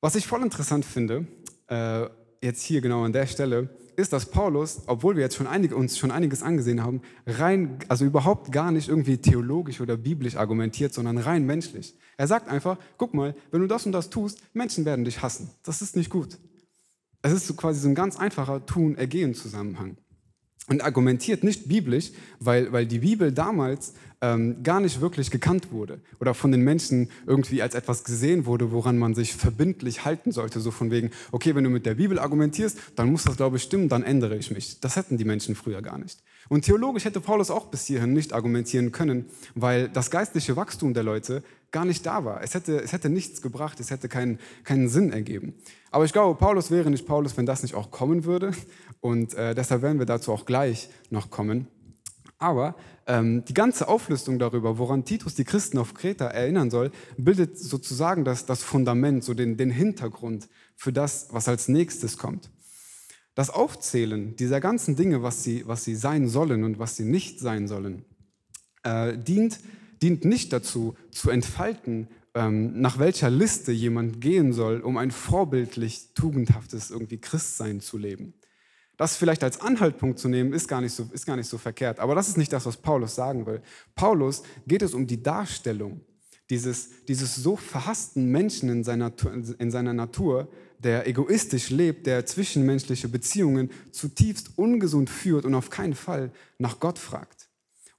[0.00, 1.26] Was ich voll interessant finde,
[1.68, 2.06] äh,
[2.42, 5.98] jetzt hier genau an der Stelle, ist, dass Paulus, obwohl wir jetzt schon einige, uns
[5.98, 11.18] schon einiges angesehen haben, rein, also überhaupt gar nicht irgendwie theologisch oder biblisch argumentiert, sondern
[11.18, 11.94] rein menschlich.
[12.16, 15.50] Er sagt einfach, guck mal, wenn du das und das tust, Menschen werden dich hassen.
[15.62, 16.38] Das ist nicht gut.
[17.22, 19.96] Es ist so quasi so ein ganz einfacher Tun-Ergehen-Zusammenhang.
[20.68, 26.00] Und argumentiert nicht biblisch, weil, weil die Bibel damals ähm, gar nicht wirklich gekannt wurde
[26.20, 30.60] oder von den Menschen irgendwie als etwas gesehen wurde, woran man sich verbindlich halten sollte.
[30.60, 33.62] So von wegen, okay, wenn du mit der Bibel argumentierst, dann muss das, glaube ich,
[33.62, 34.80] stimmen, dann ändere ich mich.
[34.80, 36.22] Das hätten die Menschen früher gar nicht.
[36.48, 41.02] Und theologisch hätte Paulus auch bis hierhin nicht argumentieren können, weil das geistliche Wachstum der
[41.02, 42.42] Leute gar nicht da war.
[42.42, 45.54] Es hätte, es hätte nichts gebracht, es hätte keinen, keinen Sinn ergeben.
[45.90, 48.52] Aber ich glaube, Paulus wäre nicht Paulus, wenn das nicht auch kommen würde.
[49.00, 51.68] Und äh, deshalb werden wir dazu auch gleich noch kommen.
[52.38, 52.74] Aber
[53.06, 58.24] ähm, die ganze Auflistung darüber, woran Titus die Christen auf Kreta erinnern soll, bildet sozusagen
[58.24, 62.50] das, das Fundament, so den, den Hintergrund für das, was als nächstes kommt.
[63.34, 67.40] Das Aufzählen dieser ganzen Dinge, was sie, was sie sein sollen und was sie nicht
[67.40, 68.04] sein sollen,
[68.84, 69.60] äh, dient,
[70.02, 76.14] dient nicht dazu, zu entfalten, ähm, nach welcher Liste jemand gehen soll, um ein vorbildlich
[76.14, 78.34] tugendhaftes irgendwie Christsein zu leben.
[78.96, 81.98] Das vielleicht als Anhaltpunkt zu nehmen, ist gar, nicht so, ist gar nicht so verkehrt.
[82.00, 83.62] Aber das ist nicht das, was Paulus sagen will.
[83.94, 86.02] Paulus geht es um die Darstellung
[86.50, 89.12] dieses, dieses so verhassten Menschen in seiner,
[89.58, 95.94] in seiner Natur, der egoistisch lebt, der zwischenmenschliche Beziehungen zutiefst ungesund führt und auf keinen
[95.94, 97.49] Fall nach Gott fragt.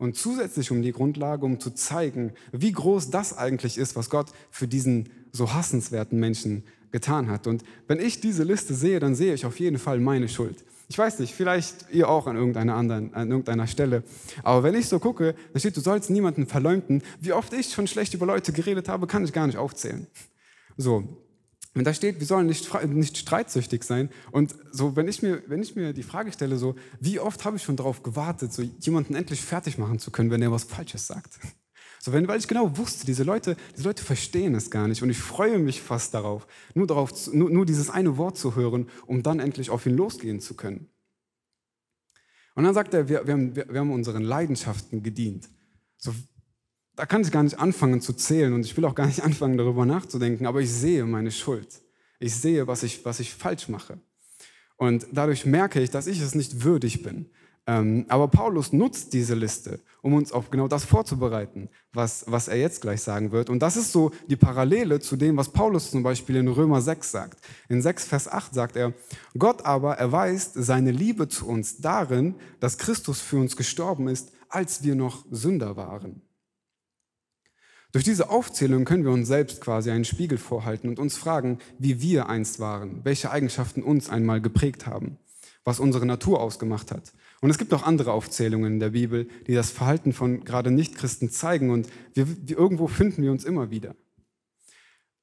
[0.01, 4.31] Und zusätzlich um die Grundlage, um zu zeigen, wie groß das eigentlich ist, was Gott
[4.49, 7.45] für diesen so hassenswerten Menschen getan hat.
[7.45, 10.65] Und wenn ich diese Liste sehe, dann sehe ich auf jeden Fall meine Schuld.
[10.89, 14.01] Ich weiß nicht, vielleicht ihr auch an irgendeiner anderen, an irgendeiner Stelle.
[14.41, 17.03] Aber wenn ich so gucke, da steht, du sollst niemanden verleumden.
[17.19, 20.07] Wie oft ich schon schlecht über Leute geredet habe, kann ich gar nicht aufzählen.
[20.77, 21.03] So.
[21.73, 24.09] Und da steht, wir sollen nicht, nicht streitsüchtig sein.
[24.31, 27.55] Und so, wenn ich, mir, wenn ich mir die Frage stelle, so, wie oft habe
[27.55, 31.07] ich schon darauf gewartet, so jemanden endlich fertig machen zu können, wenn er was Falsches
[31.07, 31.39] sagt?
[32.03, 35.11] So, wenn, weil ich genau wusste, diese Leute, diese Leute verstehen es gar nicht und
[35.11, 39.21] ich freue mich fast darauf, nur, darauf, nur, nur dieses eine Wort zu hören, um
[39.21, 40.89] dann endlich auf ihn losgehen zu können.
[42.55, 45.47] Und dann sagt er, wir, wir, haben, wir, wir haben unseren Leidenschaften gedient.
[45.97, 46.11] So,
[46.95, 49.57] da kann ich gar nicht anfangen zu zählen und ich will auch gar nicht anfangen
[49.57, 51.81] darüber nachzudenken, aber ich sehe meine Schuld.
[52.19, 53.99] Ich sehe, was ich, was ich falsch mache.
[54.77, 57.29] Und dadurch merke ich, dass ich es nicht würdig bin,
[57.67, 62.57] Ähm, aber Paulus nutzt diese Liste, um uns auf genau das vorzubereiten, was, was er
[62.57, 63.51] jetzt gleich sagen wird.
[63.51, 67.11] Und das ist so die Parallele zu dem, was Paulus zum Beispiel in Römer 6
[67.11, 67.39] sagt.
[67.69, 68.93] In 6, Vers 8 sagt er,
[69.37, 74.83] Gott aber erweist seine Liebe zu uns darin, dass Christus für uns gestorben ist, als
[74.83, 76.23] wir noch Sünder waren.
[77.91, 82.01] Durch diese Aufzählung können wir uns selbst quasi einen Spiegel vorhalten und uns fragen, wie
[82.01, 85.17] wir einst waren, welche Eigenschaften uns einmal geprägt haben,
[85.65, 89.55] was unsere Natur ausgemacht hat und es gibt auch andere Aufzählungen in der Bibel, die
[89.55, 93.95] das Verhalten von gerade Nichtchristen zeigen und wir, wir, irgendwo finden wir uns immer wieder.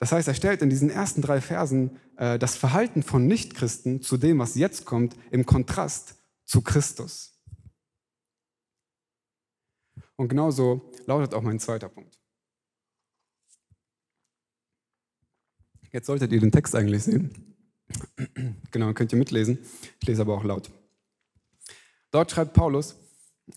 [0.00, 4.16] Das heißt, er stellt in diesen ersten drei Versen äh, das Verhalten von Nichtchristen zu
[4.16, 7.40] dem, was jetzt kommt, im Kontrast zu Christus.
[10.16, 12.17] Und genauso lautet auch mein zweiter Punkt.
[15.92, 17.30] Jetzt solltet ihr den Text eigentlich sehen.
[18.70, 19.58] Genau, könnt ihr mitlesen.
[20.00, 20.70] Ich lese aber auch laut.
[22.10, 22.96] Dort schreibt Paulus,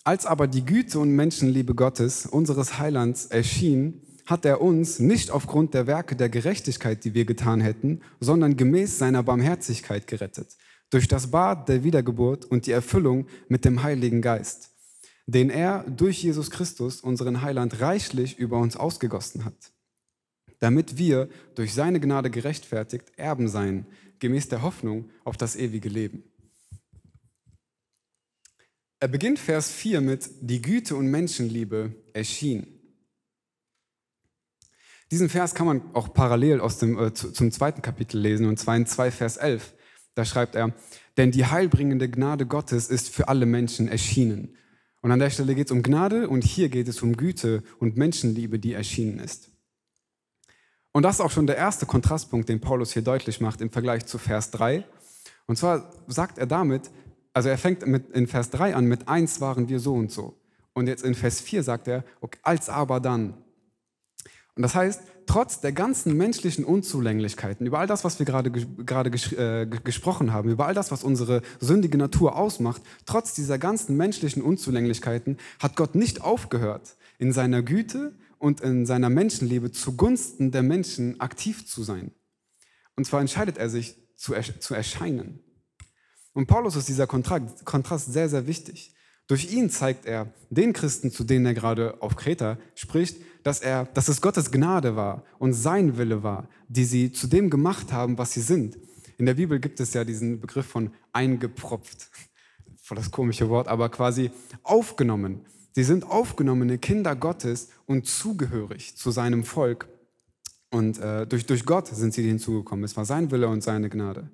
[0.04, 5.74] als aber die Güte und Menschenliebe Gottes, unseres Heilands, erschien, hat er uns nicht aufgrund
[5.74, 10.56] der Werke der Gerechtigkeit, die wir getan hätten, sondern gemäß seiner Barmherzigkeit gerettet,
[10.89, 14.72] durch das Bad der Wiedergeburt und die Erfüllung mit dem Heiligen Geist,
[15.26, 19.74] den er durch Jesus Christus, unseren Heiland, reichlich über uns ausgegossen hat,
[20.62, 23.88] damit wir durch seine Gnade gerechtfertigt Erben seien,
[24.19, 26.24] gemäß der Hoffnung auf das ewige Leben.
[29.00, 32.67] Er beginnt Vers 4 mit Die Güte und Menschenliebe erschien.
[35.10, 38.78] Diesen Vers kann man auch parallel aus dem, äh, zum zweiten Kapitel lesen, und zwar
[38.78, 39.74] in 2 Vers 11.
[40.13, 40.74] Da schreibt er,
[41.17, 44.56] denn die heilbringende Gnade Gottes ist für alle Menschen erschienen.
[45.02, 47.97] Und an der Stelle geht es um Gnade und hier geht es um Güte und
[47.97, 49.51] Menschenliebe, die erschienen ist.
[50.91, 54.06] Und das ist auch schon der erste Kontrastpunkt, den Paulus hier deutlich macht im Vergleich
[54.06, 54.84] zu Vers 3.
[55.45, 56.89] Und zwar sagt er damit,
[57.34, 60.38] also er fängt mit, in Vers 3 an, mit eins waren wir so und so.
[60.73, 63.36] Und jetzt in Vers 4 sagt er, okay, als aber dann.
[64.56, 69.12] Und das heißt, trotz der ganzen menschlichen Unzulänglichkeiten, über all das, was wir gerade, gerade
[69.12, 73.95] ges äh, gesprochen haben, über all das, was unsere sündige Natur ausmacht, trotz dieser ganzen
[73.95, 80.63] menschlichen Unzulänglichkeiten hat Gott nicht aufgehört, in seiner Güte und in seiner Menschenliebe zugunsten der
[80.63, 82.12] Menschen aktiv zu sein.
[82.95, 85.39] Und zwar entscheidet er sich zu, zu erscheinen.
[86.34, 88.95] Und Paulus ist dieser Kontrast sehr, sehr wichtig.
[89.27, 93.86] Durch ihn zeigt er den Christen, zu denen er gerade auf Kreta spricht, dass, er,
[93.86, 98.17] dass es Gottes Gnade war und sein Wille war, die sie zu dem gemacht haben,
[98.17, 98.77] was sie sind.
[99.17, 102.10] In der Bibel gibt es ja diesen Begriff von eingepropft.
[102.82, 104.32] Voll das komische Wort, aber quasi
[104.63, 105.45] aufgenommen.
[105.73, 109.88] Sie sind aufgenommene Kinder Gottes und zugehörig zu seinem Volk.
[110.69, 112.84] Und äh, durch, durch Gott sind sie hinzugekommen.
[112.84, 114.29] Es war sein Wille und seine Gnade.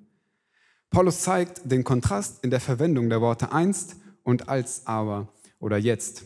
[0.90, 6.24] Paulus zeigt den Kontrast in der Verwendung der Worte einst und als aber oder jetzt.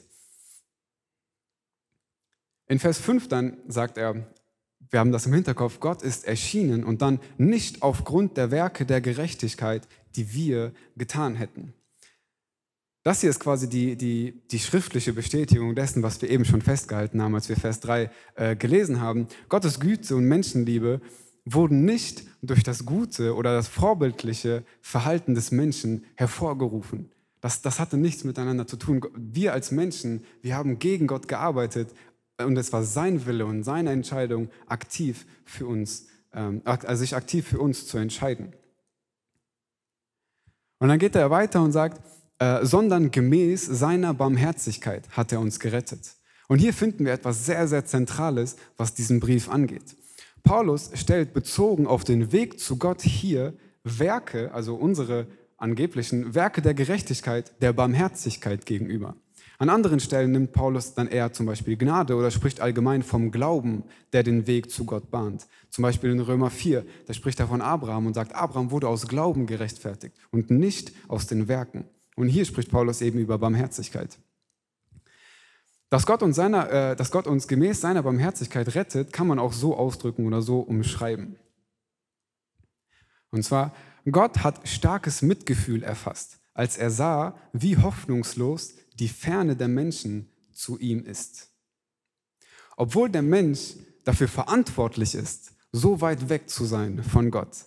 [2.68, 4.26] In Vers 5 dann sagt er,
[4.90, 9.00] wir haben das im Hinterkopf, Gott ist erschienen und dann nicht aufgrund der Werke der
[9.00, 11.74] Gerechtigkeit, die wir getan hätten.
[13.02, 17.20] Das hier ist quasi die, die, die schriftliche Bestätigung dessen, was wir eben schon festgehalten
[17.20, 19.26] haben, als wir Vers 3 äh, gelesen haben.
[19.48, 21.00] Gottes Güte und Menschenliebe
[21.44, 27.10] wurden nicht durch das gute oder das vorbildliche Verhalten des Menschen hervorgerufen.
[27.40, 29.04] Das, das hatte nichts miteinander zu tun.
[29.16, 31.92] Wir als Menschen, wir haben gegen Gott gearbeitet
[32.38, 37.48] und es war sein Wille und seine Entscheidung, aktiv für uns, ähm, also sich aktiv
[37.48, 38.52] für uns zu entscheiden.
[40.78, 42.00] Und dann geht er weiter und sagt,
[42.42, 46.16] äh, sondern gemäß seiner Barmherzigkeit hat er uns gerettet.
[46.48, 49.94] Und hier finden wir etwas sehr, sehr Zentrales, was diesen Brief angeht.
[50.42, 56.74] Paulus stellt bezogen auf den Weg zu Gott hier Werke, also unsere angeblichen Werke der
[56.74, 59.14] Gerechtigkeit, der Barmherzigkeit gegenüber.
[59.58, 63.84] An anderen Stellen nimmt Paulus dann eher zum Beispiel Gnade oder spricht allgemein vom Glauben,
[64.12, 65.46] der den Weg zu Gott bahnt.
[65.70, 69.06] Zum Beispiel in Römer 4, da spricht er von Abraham und sagt, Abraham wurde aus
[69.06, 71.84] Glauben gerechtfertigt und nicht aus den Werken.
[72.22, 74.16] Und hier spricht Paulus eben über Barmherzigkeit.
[75.90, 79.52] Dass Gott, uns seiner, äh, dass Gott uns gemäß seiner Barmherzigkeit rettet, kann man auch
[79.52, 81.34] so ausdrücken oder so umschreiben.
[83.30, 83.74] Und zwar,
[84.08, 90.78] Gott hat starkes Mitgefühl erfasst, als er sah, wie hoffnungslos die Ferne der Menschen zu
[90.78, 91.50] ihm ist.
[92.76, 97.64] Obwohl der Mensch dafür verantwortlich ist, so weit weg zu sein von Gott,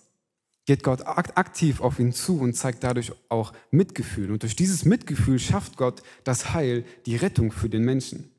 [0.66, 4.30] geht Gott aktiv auf ihn zu und zeigt dadurch auch Mitgefühl.
[4.30, 8.30] Und durch dieses Mitgefühl schafft Gott das Heil, die Rettung für den Menschen.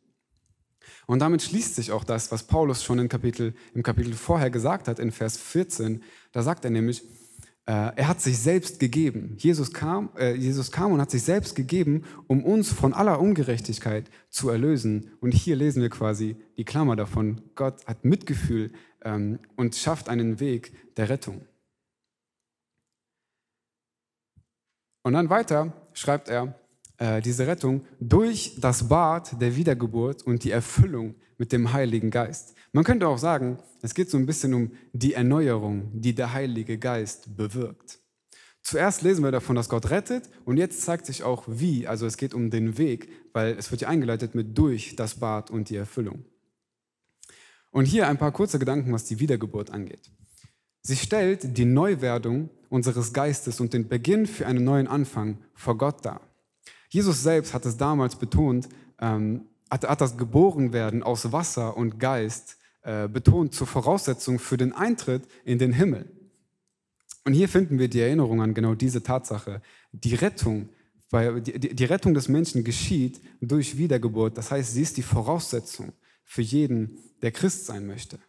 [1.08, 4.88] Und damit schließt sich auch das, was Paulus schon im Kapitel, im Kapitel vorher gesagt
[4.88, 6.04] hat, in Vers 14.
[6.34, 7.02] Da sagt er nämlich,
[7.68, 9.36] Äh, er hat sich selbst gegeben.
[9.38, 14.10] Jesus kam, äh, Jesus kam und hat sich selbst gegeben, um uns von aller Ungerechtigkeit
[14.30, 15.12] zu erlösen.
[15.20, 17.41] Und hier lesen wir quasi die Klammer davon.
[17.56, 18.72] Gott hat Mitgefühl
[19.04, 21.41] ähm, und schafft einen Weg der Rettung.
[25.08, 26.60] Und dann weiter schreibt er
[26.97, 32.55] äh, diese Rettung durch das Bad der Wiedergeburt und die Erfüllung mit dem Heiligen Geist.
[32.74, 36.78] Man könnte auch sagen, es geht so ein bisschen um die Erneuerung, die der Heilige
[36.78, 37.99] Geist bewirkt.
[38.62, 41.88] Zuerst lesen wir davon, dass Gott rettet und jetzt zeigt sich auch wie.
[41.88, 45.49] Also es geht um den Weg, weil es wird ja eingeleitet mit durch das Bad
[45.49, 46.26] und die Erfüllung.
[47.72, 50.12] Und hier ein paar kurze Gedanken, was die Wiedergeburt angeht.
[50.88, 56.06] Sie stellt die Neuwerdung unseres Geistes und den Beginn für einen neuen Anfang vor Gott
[56.06, 56.22] dar.
[56.88, 58.70] Jesus selbst hat es damals betont,
[59.02, 64.72] ähm, hat, hat das Geborenwerden aus Wasser und Geist äh, betont zur Voraussetzung für den
[64.72, 66.10] Eintritt in den Himmel.
[67.26, 69.62] Und hier finden wir die Erinnerung an genau diese Tatsache.
[69.92, 70.70] Die Rettung,
[71.10, 74.38] weil die, die Rettung des Menschen geschieht durch Wiedergeburt.
[74.38, 75.92] Das heißt, sie ist die Voraussetzung
[76.24, 78.20] für jeden, der Christ sein möchte.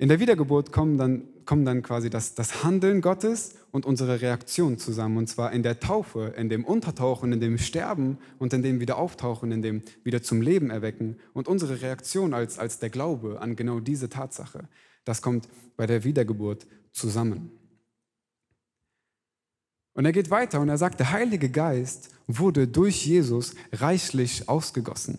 [0.00, 4.78] In der Wiedergeburt kommen dann, kommen dann quasi das, das Handeln Gottes und unsere Reaktion
[4.78, 5.18] zusammen.
[5.18, 9.52] Und zwar in der Taufe, in dem Untertauchen, in dem Sterben und in dem Wiederauftauchen,
[9.52, 11.18] in dem wieder zum Leben erwecken.
[11.34, 14.70] Und unsere Reaktion als, als der Glaube an genau diese Tatsache,
[15.04, 17.50] das kommt bei der Wiedergeburt zusammen.
[19.92, 25.18] Und er geht weiter und er sagt, der Heilige Geist wurde durch Jesus reichlich ausgegossen.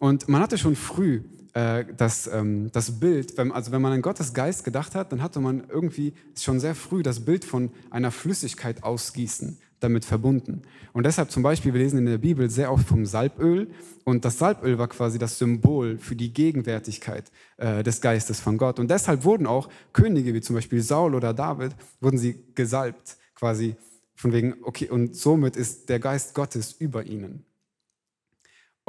[0.00, 1.20] Und man hatte schon früh
[1.52, 5.22] äh, das, ähm, das Bild, wenn, also wenn man an Gottes Geist gedacht hat, dann
[5.22, 10.62] hatte man irgendwie schon sehr früh das Bild von einer Flüssigkeit ausgießen damit verbunden.
[10.92, 13.70] Und deshalb zum Beispiel, wir lesen in der Bibel sehr oft vom Salböl
[14.04, 18.78] und das Salböl war quasi das Symbol für die Gegenwärtigkeit äh, des Geistes von Gott.
[18.78, 23.76] Und deshalb wurden auch Könige wie zum Beispiel Saul oder David, wurden sie gesalbt, quasi
[24.14, 27.44] von wegen, okay, und somit ist der Geist Gottes über ihnen.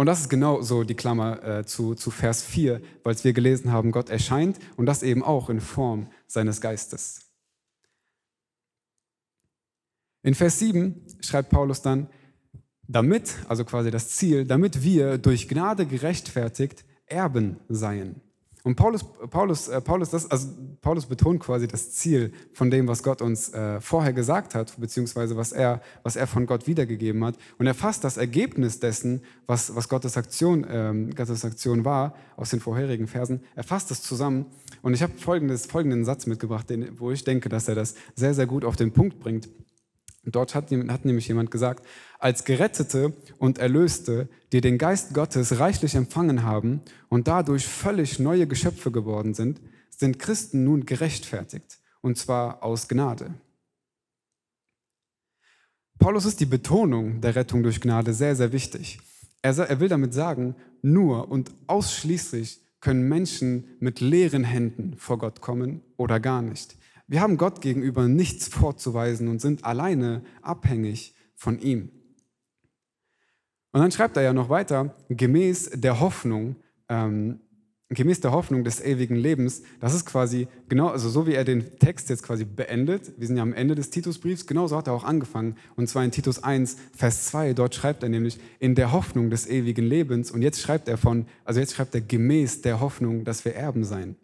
[0.01, 3.71] Und das ist genau so die Klammer äh, zu, zu Vers 4, weil wir gelesen
[3.71, 7.29] haben, Gott erscheint und das eben auch in Form seines Geistes.
[10.23, 12.09] In Vers 7 schreibt Paulus dann,
[12.87, 18.21] damit, also quasi das Ziel, damit wir durch Gnade gerechtfertigt Erben seien.
[18.63, 20.49] Und Paulus, Paulus, äh, Paulus, das, also
[20.81, 25.35] Paulus betont quasi das Ziel von dem, was Gott uns äh, vorher gesagt hat, beziehungsweise
[25.35, 27.35] was er, was er von Gott wiedergegeben hat.
[27.57, 32.51] Und er fasst das Ergebnis dessen, was, was Gottes, Aktion, ähm, Gottes Aktion war, aus
[32.51, 33.41] den vorherigen Versen.
[33.55, 34.45] Er fasst das zusammen.
[34.83, 38.45] Und ich habe folgenden Satz mitgebracht, den, wo ich denke, dass er das sehr, sehr
[38.45, 39.49] gut auf den Punkt bringt.
[40.23, 41.85] Dort hat, hat, nämlich jemand gesagt,
[42.19, 48.45] als Gerettete und Erlöste, die den Geist Gottes reichlich empfangen haben und dadurch völlig neue
[48.45, 49.59] Geschöpfe geworden sind,
[49.89, 53.33] sind Christen nun gerechtfertigt, und zwar aus Gnade.
[55.97, 58.99] Paulus ist die Betonung der Rettung durch Gnade sehr, sehr wichtig.
[59.41, 65.41] Er, er will damit sagen, nur und ausschließlich können Menschen mit leeren Händen vor Gott
[65.41, 66.75] kommen oder gar nicht.
[67.11, 71.91] Wir haben Gott gegenüber nichts vorzuweisen und sind alleine abhängig von ihm.
[73.73, 76.55] Und dann schreibt er ja noch weiter, gemäß der Hoffnung,
[76.87, 77.41] ähm,
[77.89, 81.77] gemäß der Hoffnung des ewigen Lebens, das ist quasi genau, also so wie er den
[81.79, 85.03] Text jetzt quasi beendet, wir sind ja am Ende des Titusbriefs, genauso hat er auch
[85.03, 89.29] angefangen, und zwar in Titus 1, Vers 2, dort schreibt er nämlich in der Hoffnung
[89.29, 93.25] des ewigen Lebens, und jetzt schreibt er von, also jetzt schreibt er gemäß der Hoffnung,
[93.25, 94.15] dass wir Erben sein.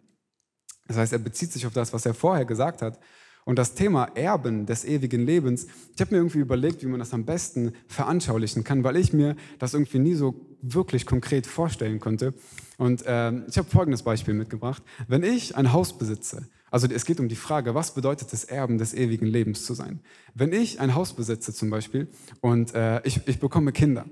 [0.88, 2.98] Das heißt, er bezieht sich auf das, was er vorher gesagt hat.
[3.44, 7.14] Und das Thema Erben des ewigen Lebens, ich habe mir irgendwie überlegt, wie man das
[7.14, 12.34] am besten veranschaulichen kann, weil ich mir das irgendwie nie so wirklich konkret vorstellen konnte.
[12.76, 14.82] Und äh, ich habe folgendes Beispiel mitgebracht.
[15.06, 18.76] Wenn ich ein Haus besitze, also es geht um die Frage, was bedeutet es, Erben
[18.76, 20.00] des ewigen Lebens zu sein?
[20.34, 22.08] Wenn ich ein Haus besitze zum Beispiel
[22.42, 24.04] und äh, ich, ich bekomme Kinder,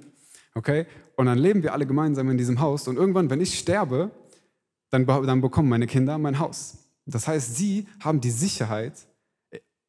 [0.55, 4.11] okay, und dann leben wir alle gemeinsam in diesem Haus und irgendwann, wenn ich sterbe,
[4.91, 6.79] dann, dann bekommen meine Kinder mein Haus.
[7.07, 8.95] Das heißt, sie haben die Sicherheit,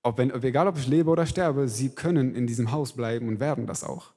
[0.03, 3.39] ob wenn, egal ob ich lebe oder sterbe, sie können in diesem Haus bleiben und
[3.39, 4.13] werden das auch.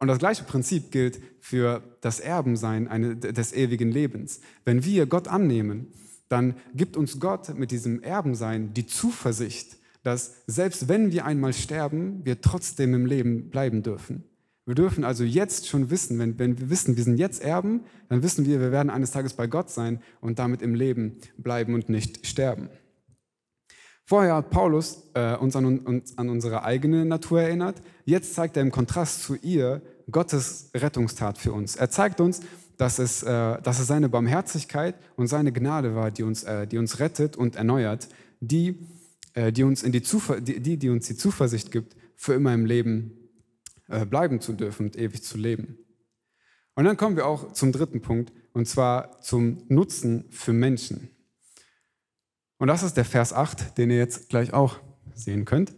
[0.00, 4.40] Und das gleiche Prinzip gilt für das Erbensein eine, des ewigen Lebens.
[4.64, 5.88] Wenn wir Gott annehmen,
[6.28, 12.24] dann gibt uns Gott mit diesem Erbensein die Zuversicht, dass selbst wenn wir einmal sterben,
[12.24, 14.24] wir trotzdem im Leben bleiben dürfen.
[14.68, 18.22] Wir dürfen also jetzt schon wissen, wenn, wenn wir wissen, wir sind jetzt Erben, dann
[18.22, 21.88] wissen wir, wir werden eines Tages bei Gott sein und damit im Leben bleiben und
[21.88, 22.68] nicht sterben.
[24.04, 27.80] Vorher hat Paulus äh, uns, an, uns an unsere eigene Natur erinnert.
[28.04, 31.74] Jetzt zeigt er im Kontrast zu ihr Gottes Rettungstat für uns.
[31.76, 32.42] Er zeigt uns,
[32.76, 36.76] dass es, äh, dass es seine Barmherzigkeit und seine Gnade war, die uns, äh, die
[36.76, 38.10] uns rettet und erneuert,
[38.40, 38.86] die
[39.32, 40.02] äh, die, uns in die,
[40.42, 43.17] die, die uns die Zuversicht gibt, für immer im Leben
[43.88, 45.78] äh, bleiben zu dürfen und ewig zu leben.
[46.74, 51.10] Und dann kommen wir auch zum dritten Punkt, und zwar zum Nutzen für Menschen.
[52.58, 54.78] Und das ist der Vers 8, den ihr jetzt gleich auch
[55.14, 55.72] sehen könnt.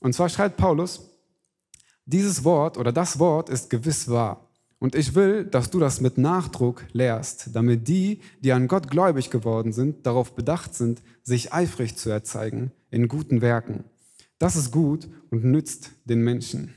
[0.00, 1.08] Und zwar schreibt Paulus,
[2.04, 4.48] dieses Wort oder das Wort ist gewiss wahr.
[4.78, 9.30] Und ich will, dass du das mit Nachdruck lehrst, damit die, die an Gott gläubig
[9.30, 13.84] geworden sind, darauf bedacht sind, sich eifrig zu erzeigen in guten Werken.
[14.38, 16.74] Das ist gut und nützt den Menschen.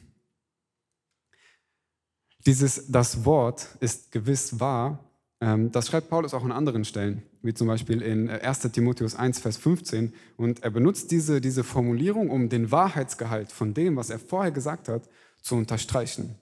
[2.45, 4.99] Dieses, das Wort ist gewiss wahr,
[5.41, 9.15] ähm, das schreibt Paulus auch an anderen Stellen, wie zum Beispiel in 1 äh, Timotheus
[9.15, 10.13] 1, Vers 15.
[10.37, 14.87] Und er benutzt diese, diese Formulierung, um den Wahrheitsgehalt von dem, was er vorher gesagt
[14.87, 15.09] hat,
[15.41, 16.35] zu unterstreichen.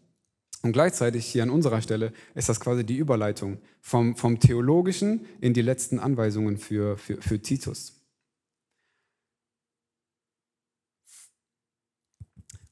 [0.61, 5.53] Und gleichzeitig hier an unserer Stelle ist das quasi die Überleitung vom, vom Theologischen in
[5.53, 8.02] die letzten Anweisungen für, für, für Titus.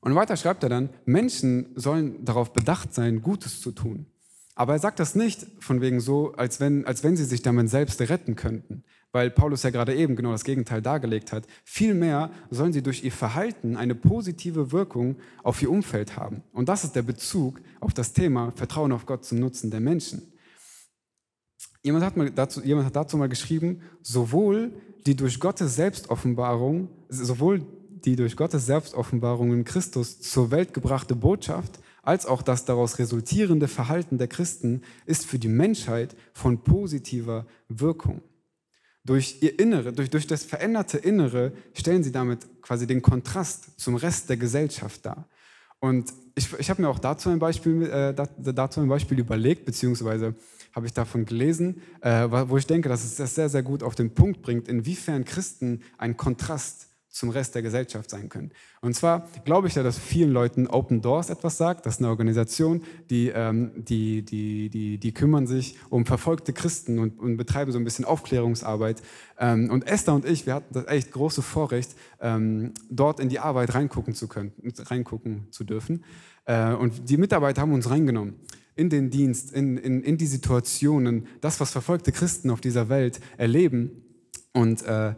[0.02, 4.08] Und weiter schreibt er dann, Menschen sollen darauf bedacht sein, Gutes zu tun.
[4.56, 7.70] Aber er sagt das nicht von wegen so, als wenn, als wenn sie sich damit
[7.70, 11.48] selbst retten könnten, weil Paulus ja gerade eben genau das Gegenteil dargelegt hat.
[11.64, 16.44] Vielmehr sollen sie durch ihr Verhalten eine positive Wirkung auf ihr Umfeld haben.
[16.52, 20.34] Und das ist der Bezug auf das Thema Vertrauen auf Gott zum Nutzen der Menschen.
[21.84, 24.74] Jemand hat, mal dazu, jemand hat dazu mal geschrieben, sowohl
[25.06, 27.66] die durch Gottes Selbstoffenbarung, sowohl
[28.06, 33.68] die durch Gottes Selbstoffenbarung in Christus zur Welt gebrachte Botschaft, als auch das daraus resultierende
[33.68, 38.22] Verhalten der Christen ist für die Menschheit von positiver Wirkung.
[39.04, 43.96] Durch ihr Innere, durch, durch das veränderte Innere stellen sie damit quasi den Kontrast zum
[43.96, 45.28] Rest der Gesellschaft dar.
[45.80, 48.14] Und ich, ich habe mir auch dazu ein, Beispiel, äh,
[48.54, 50.36] dazu ein Beispiel überlegt, beziehungsweise
[50.76, 53.96] habe ich davon gelesen, äh, wo ich denke, dass es das sehr, sehr gut auf
[53.96, 58.52] den Punkt bringt, inwiefern Christen ein Kontrast zum Rest der Gesellschaft sein können.
[58.82, 61.86] Und zwar glaube ich ja, dass vielen Leuten Open Doors etwas sagt.
[61.86, 67.00] Das ist eine Organisation, die, ähm, die, die, die, die kümmern sich um verfolgte Christen
[67.00, 69.02] und, und betreiben so ein bisschen Aufklärungsarbeit.
[69.38, 73.40] Ähm, und Esther und ich, wir hatten das echt große Vorrecht, ähm, dort in die
[73.40, 76.06] Arbeit reingucken zu können, reingucken zu dürfen.
[76.46, 78.36] Äh, und die Mitarbeiter haben uns reingenommen
[78.76, 83.20] in den Dienst, in, in, in die Situationen, das, was verfolgte Christen auf dieser Welt
[83.38, 83.92] erleben.
[84.54, 85.16] Und äh,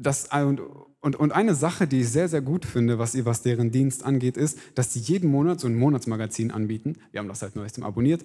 [0.00, 0.60] das, und,
[1.00, 4.36] und, und eine Sache, die ich sehr, sehr gut finde, was, was deren Dienst angeht,
[4.36, 6.96] ist, dass sie jeden Monat so ein Monatsmagazin anbieten.
[7.12, 8.24] Wir haben das halt neuestem abonniert.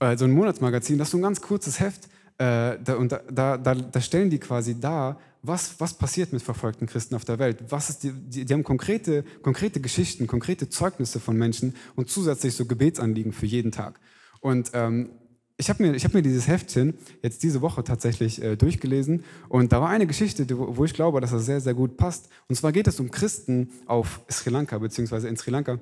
[0.00, 2.08] Äh, so ein Monatsmagazin, das ist so ein ganz kurzes Heft.
[2.38, 6.86] Äh, da, und da, da, da, stellen die quasi dar, was, was passiert mit verfolgten
[6.86, 7.64] Christen auf der Welt.
[7.68, 12.54] Was ist die, die, die haben konkrete, konkrete Geschichten, konkrete Zeugnisse von Menschen und zusätzlich
[12.54, 14.00] so Gebetsanliegen für jeden Tag.
[14.40, 15.10] Und ähm,
[15.56, 19.80] ich habe mir, hab mir dieses Heftchen jetzt diese Woche tatsächlich äh, durchgelesen und da
[19.80, 22.28] war eine Geschichte, wo, wo ich glaube, dass das sehr, sehr gut passt.
[22.48, 25.78] Und zwar geht es um Christen auf Sri Lanka, beziehungsweise in Sri Lanka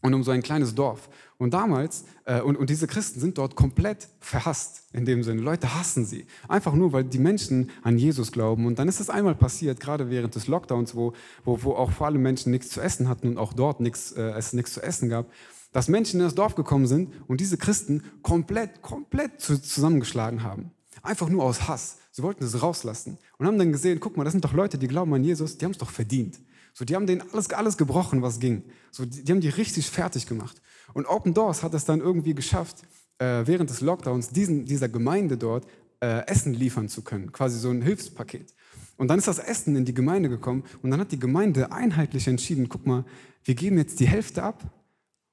[0.00, 1.10] und um so ein kleines Dorf.
[1.38, 5.42] Und damals, äh, und, und diese Christen sind dort komplett verhasst in dem Sinne.
[5.42, 6.26] Leute hassen sie.
[6.48, 8.66] Einfach nur, weil die Menschen an Jesus glauben.
[8.66, 11.12] Und dann ist es einmal passiert, gerade während des Lockdowns, wo,
[11.44, 14.22] wo, wo auch vor allem Menschen nichts zu essen hatten und auch dort nichts, äh,
[14.30, 15.26] es nichts zu essen gab
[15.72, 20.70] dass Menschen in das Dorf gekommen sind und diese Christen komplett, komplett zusammengeschlagen haben.
[21.02, 21.98] Einfach nur aus Hass.
[22.10, 24.88] Sie wollten es rauslassen und haben dann gesehen, guck mal, das sind doch Leute, die
[24.88, 26.40] glauben an Jesus, die haben es doch verdient.
[26.74, 28.62] So, die haben denen alles, alles gebrochen, was ging.
[28.90, 30.60] So, die, die haben die richtig fertig gemacht.
[30.94, 32.82] Und Open Doors hat es dann irgendwie geschafft,
[33.18, 35.66] äh, während des Lockdowns diesen, dieser Gemeinde dort
[36.00, 37.32] äh, Essen liefern zu können.
[37.32, 38.54] Quasi so ein Hilfspaket.
[38.96, 42.26] Und dann ist das Essen in die Gemeinde gekommen und dann hat die Gemeinde einheitlich
[42.26, 43.04] entschieden, guck mal,
[43.44, 44.62] wir geben jetzt die Hälfte ab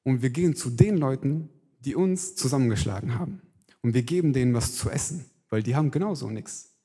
[0.06, 1.50] und wir gehen zu den Leuten,
[1.80, 3.42] die uns zusammengeschlagen haben.
[3.82, 6.76] Und wir geben denen was zu essen, weil die haben genauso nichts.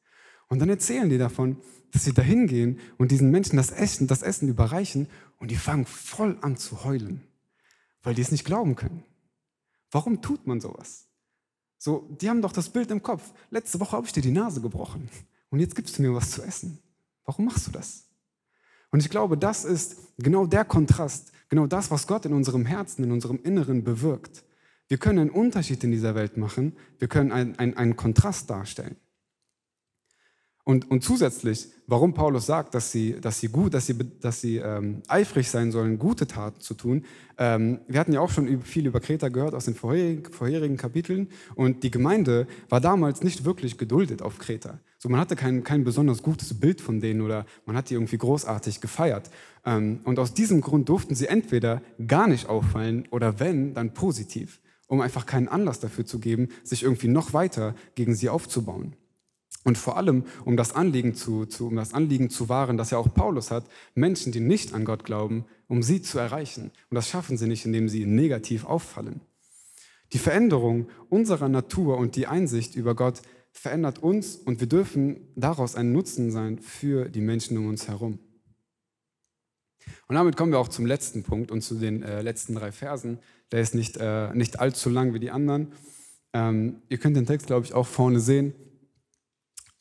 [0.49, 1.59] Und dann erzählen die davon,
[1.93, 5.07] dass sie dahin gehen und diesen Menschen das Essen, das Essen überreichen
[5.39, 7.23] und die fangen voll an zu heulen,
[8.03, 9.05] weil die es nicht glauben können.
[9.91, 11.07] Warum tut man sowas?
[11.79, 13.33] So, die haben doch das Bild im Kopf.
[13.51, 15.09] Letzte Woche habe ich dir die Nase gebrochen
[15.51, 16.79] und jetzt gibst du mir was zu essen.
[17.25, 18.07] Warum machst du das?
[18.91, 23.05] Und ich glaube, das ist genau der Kontrast, genau das, was Gott in unserem Herzen,
[23.05, 24.44] in unserem Inneren bewirkt.
[24.88, 28.96] Wir können einen Unterschied in dieser Welt machen, wir können einen, einen, einen Kontrast darstellen.
[30.71, 34.59] Und, und zusätzlich, warum Paulus sagt, dass sie, dass sie gut, dass sie, dass sie
[34.59, 37.05] ähm, eifrig sein sollen, gute Taten zu tun.
[37.39, 41.27] Ähm, wir hatten ja auch schon viel über Kreta gehört aus den vorherigen, vorherigen, Kapiteln.
[41.57, 44.79] Und die Gemeinde war damals nicht wirklich geduldet auf Kreta.
[44.99, 48.18] So, man hatte kein, kein besonders gutes Bild von denen oder man hat die irgendwie
[48.18, 49.29] großartig gefeiert.
[49.66, 54.61] Ähm, und aus diesem Grund durften sie entweder gar nicht auffallen oder wenn, dann positiv,
[54.87, 58.95] um einfach keinen Anlass dafür zu geben, sich irgendwie noch weiter gegen sie aufzubauen.
[59.64, 62.98] Und vor allem, um das, Anliegen zu, zu, um das Anliegen zu wahren, das ja
[62.98, 66.70] auch Paulus hat, Menschen, die nicht an Gott glauben, um sie zu erreichen.
[66.88, 69.20] Und das schaffen sie nicht, indem sie negativ auffallen.
[70.12, 75.74] Die Veränderung unserer Natur und die Einsicht über Gott verändert uns und wir dürfen daraus
[75.74, 78.18] ein Nutzen sein für die Menschen um uns herum.
[80.08, 83.18] Und damit kommen wir auch zum letzten Punkt und zu den äh, letzten drei Versen.
[83.52, 85.72] Der ist nicht, äh, nicht allzu lang wie die anderen.
[86.32, 88.54] Ähm, ihr könnt den Text, glaube ich, auch vorne sehen.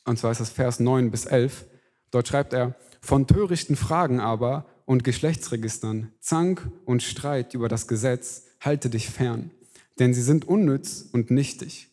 [0.04, 1.66] Und zwar ist das Vers 9 bis 11.
[2.10, 8.44] Dort schreibt er, von törichten Fragen aber und Geschlechtsregistern, Zank und Streit über das Gesetz,
[8.60, 9.50] halte dich fern,
[9.98, 11.88] denn sie sind unnütz und nichtig.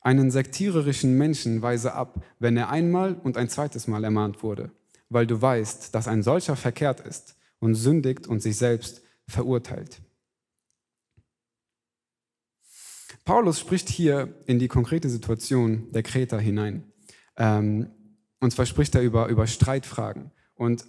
[0.00, 4.70] Einen sektiererischen Menschen weise ab, wenn er einmal und ein zweites Mal ermahnt wurde,
[5.08, 10.00] weil du weißt, dass ein solcher verkehrt ist und sündigt und sich selbst verurteilt.
[13.24, 16.91] Paulus spricht hier in die konkrete Situation der Kreter hinein.
[17.36, 17.90] Ähm,
[18.40, 20.32] und zwar spricht er über, über Streitfragen.
[20.54, 20.84] Und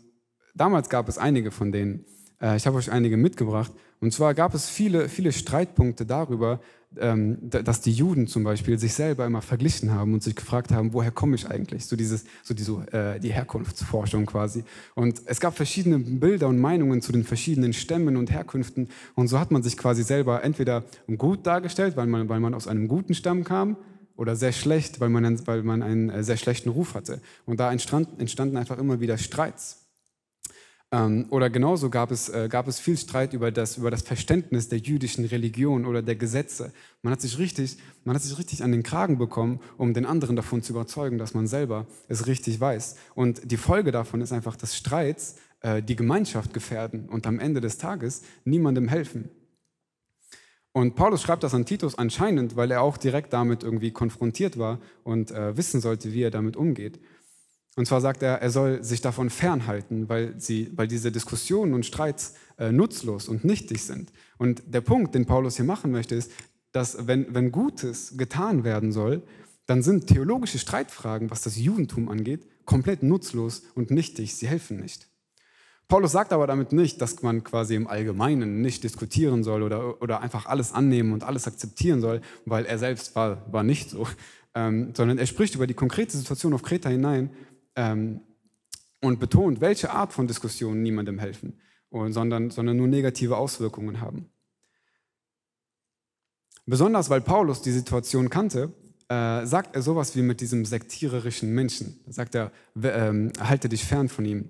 [0.56, 2.06] damals gab es einige von denen.
[2.42, 3.72] Äh, ich habe euch einige mitgebracht.
[4.00, 6.60] Und zwar gab es viele, viele Streitpunkte darüber,
[6.98, 10.94] ähm, dass die Juden zum Beispiel sich selber immer verglichen haben und sich gefragt haben,
[10.94, 11.86] woher komme ich eigentlich?
[11.86, 14.64] So dieses, so diese, äh, die Herkunftsforschung quasi.
[14.94, 18.90] Und es gab verschiedene Bilder und Meinungen zu den verschiedenen Stämmen und Herkünften.
[19.16, 20.84] Und so hat man sich quasi selber entweder
[21.18, 23.78] gut dargestellt, weil man, weil man aus einem guten Stamm kam,
[24.16, 27.22] oder sehr schlecht, weil man, weil man einen äh, sehr schlechten Ruf hatte.
[27.46, 29.84] Und da entstand, entstanden einfach immer wieder Streits.
[30.94, 34.70] Ähm, oder genauso gab es, äh, gab es viel Streit über das, über das Verständnis
[34.70, 36.72] der jüdischen Religion oder der Gesetze.
[37.02, 40.36] Man hat, sich richtig, man hat sich richtig an den Kragen bekommen, um den anderen
[40.36, 42.96] davon zu überzeugen, dass man selber es richtig weiß.
[43.16, 47.60] Und die Folge davon ist einfach, dass Streits äh, die Gemeinschaft gefährden und am Ende
[47.60, 49.30] des Tages niemandem helfen.
[50.74, 54.80] Und Paulus schreibt das an Titus anscheinend, weil er auch direkt damit irgendwie konfrontiert war
[55.04, 57.00] und äh, wissen sollte, wie er damit umgeht.
[57.76, 61.86] Und zwar sagt er, er soll sich davon fernhalten, weil, sie, weil diese Diskussionen und
[61.86, 64.12] Streits äh, nutzlos und nichtig sind.
[64.38, 66.32] Und der Punkt, den Paulus hier machen möchte, ist,
[66.72, 69.24] dass wenn, wenn Gutes getan werden soll,
[69.66, 74.36] dann sind theologische Streitfragen, was das Judentum angeht, komplett nutzlos und nichtig.
[74.36, 75.08] Sie helfen nicht.
[75.94, 80.22] Paulus sagt aber damit nicht, dass man quasi im Allgemeinen nicht diskutieren soll oder, oder
[80.22, 84.08] einfach alles annehmen und alles akzeptieren soll, weil er selbst war, war nicht so,
[84.56, 87.30] ähm, sondern er spricht über die konkrete Situation auf Kreta hinein
[87.76, 88.22] ähm,
[89.02, 94.32] und betont, welche Art von Diskussionen niemandem helfen, und, sondern, sondern nur negative Auswirkungen haben.
[96.66, 98.74] Besonders weil Paulus die Situation kannte,
[99.10, 102.00] äh, sagt er sowas wie mit diesem sektiererischen Menschen.
[102.08, 104.50] Sagt er, äh, halte dich fern von ihm.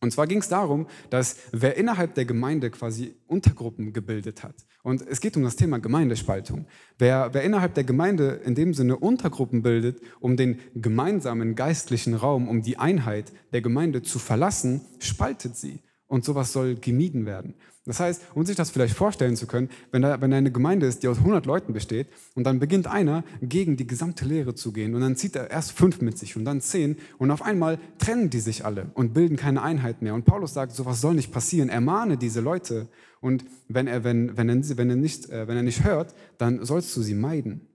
[0.00, 4.54] Und zwar ging es darum, dass wer innerhalb der Gemeinde quasi Untergruppen gebildet hat.
[4.84, 6.66] Und es geht um das Thema Gemeindespaltung.
[6.98, 12.48] Wer, wer innerhalb der Gemeinde in dem Sinne Untergruppen bildet, um den gemeinsamen geistlichen Raum,
[12.48, 15.80] um die Einheit der Gemeinde zu verlassen, spaltet sie.
[16.08, 17.54] Und sowas soll gemieden werden.
[17.88, 21.02] Das heißt, um sich das vielleicht vorstellen zu können, wenn da, wenn eine Gemeinde ist,
[21.02, 24.94] die aus 100 Leuten besteht und dann beginnt einer gegen die gesamte Lehre zu gehen
[24.94, 28.28] und dann zieht er erst fünf mit sich und dann zehn und auf einmal trennen
[28.28, 30.12] die sich alle und bilden keine Einheit mehr.
[30.12, 31.70] Und Paulus sagt, sowas soll nicht passieren.
[31.70, 32.88] Ermahne diese Leute
[33.22, 36.62] und wenn er, wenn, wenn er, wenn er, nicht, äh, wenn er nicht hört, dann
[36.66, 37.66] sollst du sie meiden.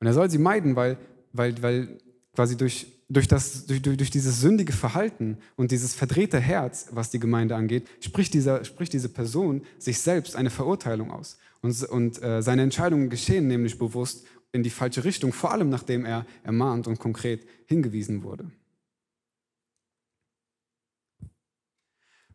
[0.00, 0.96] Und er soll sie meiden, weil,
[1.34, 1.98] weil, weil
[2.34, 7.18] quasi durch durch, das, durch, durch dieses sündige Verhalten und dieses verdrehte Herz, was die
[7.18, 11.38] Gemeinde angeht, spricht, dieser, spricht diese Person sich selbst eine Verurteilung aus.
[11.62, 16.04] Und, und äh, seine Entscheidungen geschehen nämlich bewusst in die falsche Richtung, vor allem nachdem
[16.04, 18.50] er ermahnt und konkret hingewiesen wurde.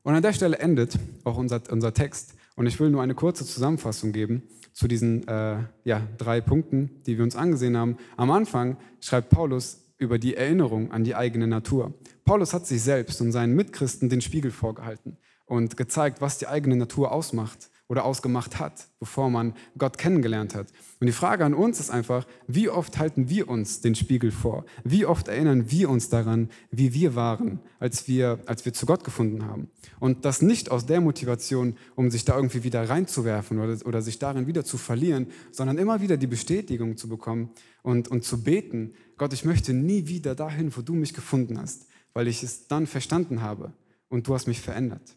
[0.01, 2.35] Und an der Stelle endet auch unser, unser Text.
[2.55, 4.43] Und ich will nur eine kurze Zusammenfassung geben
[4.73, 7.97] zu diesen äh, ja, drei Punkten, die wir uns angesehen haben.
[8.17, 11.93] Am Anfang schreibt Paulus, über die Erinnerung an die eigene Natur.
[12.25, 16.75] Paulus hat sich selbst und seinen Mitchristen den Spiegel vorgehalten und gezeigt, was die eigene
[16.75, 20.67] Natur ausmacht oder ausgemacht hat, bevor man Gott kennengelernt hat.
[20.99, 24.65] Und die Frage an uns ist einfach, wie oft halten wir uns den Spiegel vor?
[24.83, 29.03] Wie oft erinnern wir uns daran, wie wir waren, als wir, als wir zu Gott
[29.03, 29.69] gefunden haben?
[29.99, 34.17] Und das nicht aus der Motivation, um sich da irgendwie wieder reinzuwerfen oder, oder sich
[34.17, 38.93] darin wieder zu verlieren, sondern immer wieder die Bestätigung zu bekommen und, und zu beten,
[39.17, 42.87] Gott, ich möchte nie wieder dahin, wo du mich gefunden hast, weil ich es dann
[42.87, 43.73] verstanden habe
[44.07, 45.15] und du hast mich verändert.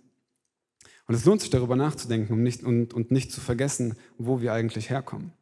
[1.07, 4.53] Und es lohnt sich darüber nachzudenken und nicht, und, und nicht zu vergessen, wo wir
[4.53, 5.33] eigentlich herkommen.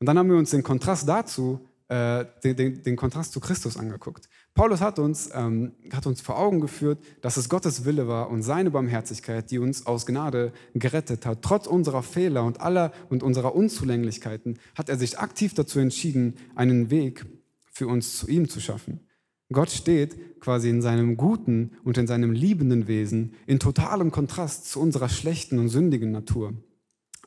[0.00, 3.76] Und dann haben wir uns den Kontrast dazu, äh, den, den, den, Kontrast zu Christus
[3.76, 4.28] angeguckt.
[4.54, 8.42] Paulus hat uns, ähm, hat uns vor Augen geführt, dass es Gottes Wille war und
[8.42, 11.42] seine Barmherzigkeit, die uns aus Gnade gerettet hat.
[11.42, 16.90] Trotz unserer Fehler und aller und unserer Unzulänglichkeiten hat er sich aktiv dazu entschieden, einen
[16.90, 17.24] Weg
[17.70, 19.05] für uns zu ihm zu schaffen.
[19.52, 24.80] Gott steht quasi in seinem guten und in seinem liebenden Wesen in totalem Kontrast zu
[24.80, 26.54] unserer schlechten und sündigen Natur,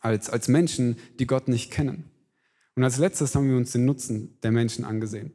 [0.02, 2.06] als, als Menschen, die Gott nicht kennen.
[2.76, 5.34] Und als letztes haben wir uns den Nutzen der Menschen angesehen.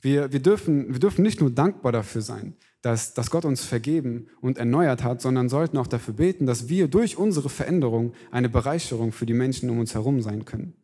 [0.00, 4.28] Wir, wir, dürfen, wir dürfen nicht nur dankbar dafür sein, dass, dass Gott uns vergeben
[4.40, 9.12] und erneuert hat, sondern sollten auch dafür beten, dass wir durch unsere Veränderung eine Bereicherung
[9.12, 10.74] für die Menschen um uns herum sein können.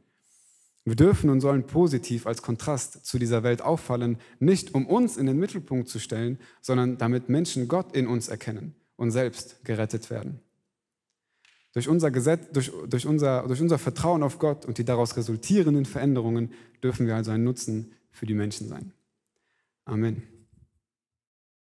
[0.84, 5.26] Wir dürfen und sollen positiv als Kontrast zu dieser Welt auffallen, nicht um uns in
[5.26, 10.40] den Mittelpunkt zu stellen, sondern damit Menschen Gott in uns erkennen und selbst gerettet werden.
[11.72, 15.86] Durch unser, Gesetz, durch, durch, unser, durch unser Vertrauen auf Gott und die daraus resultierenden
[15.86, 18.92] Veränderungen dürfen wir also ein Nutzen für die Menschen sein.
[19.86, 20.33] Amen.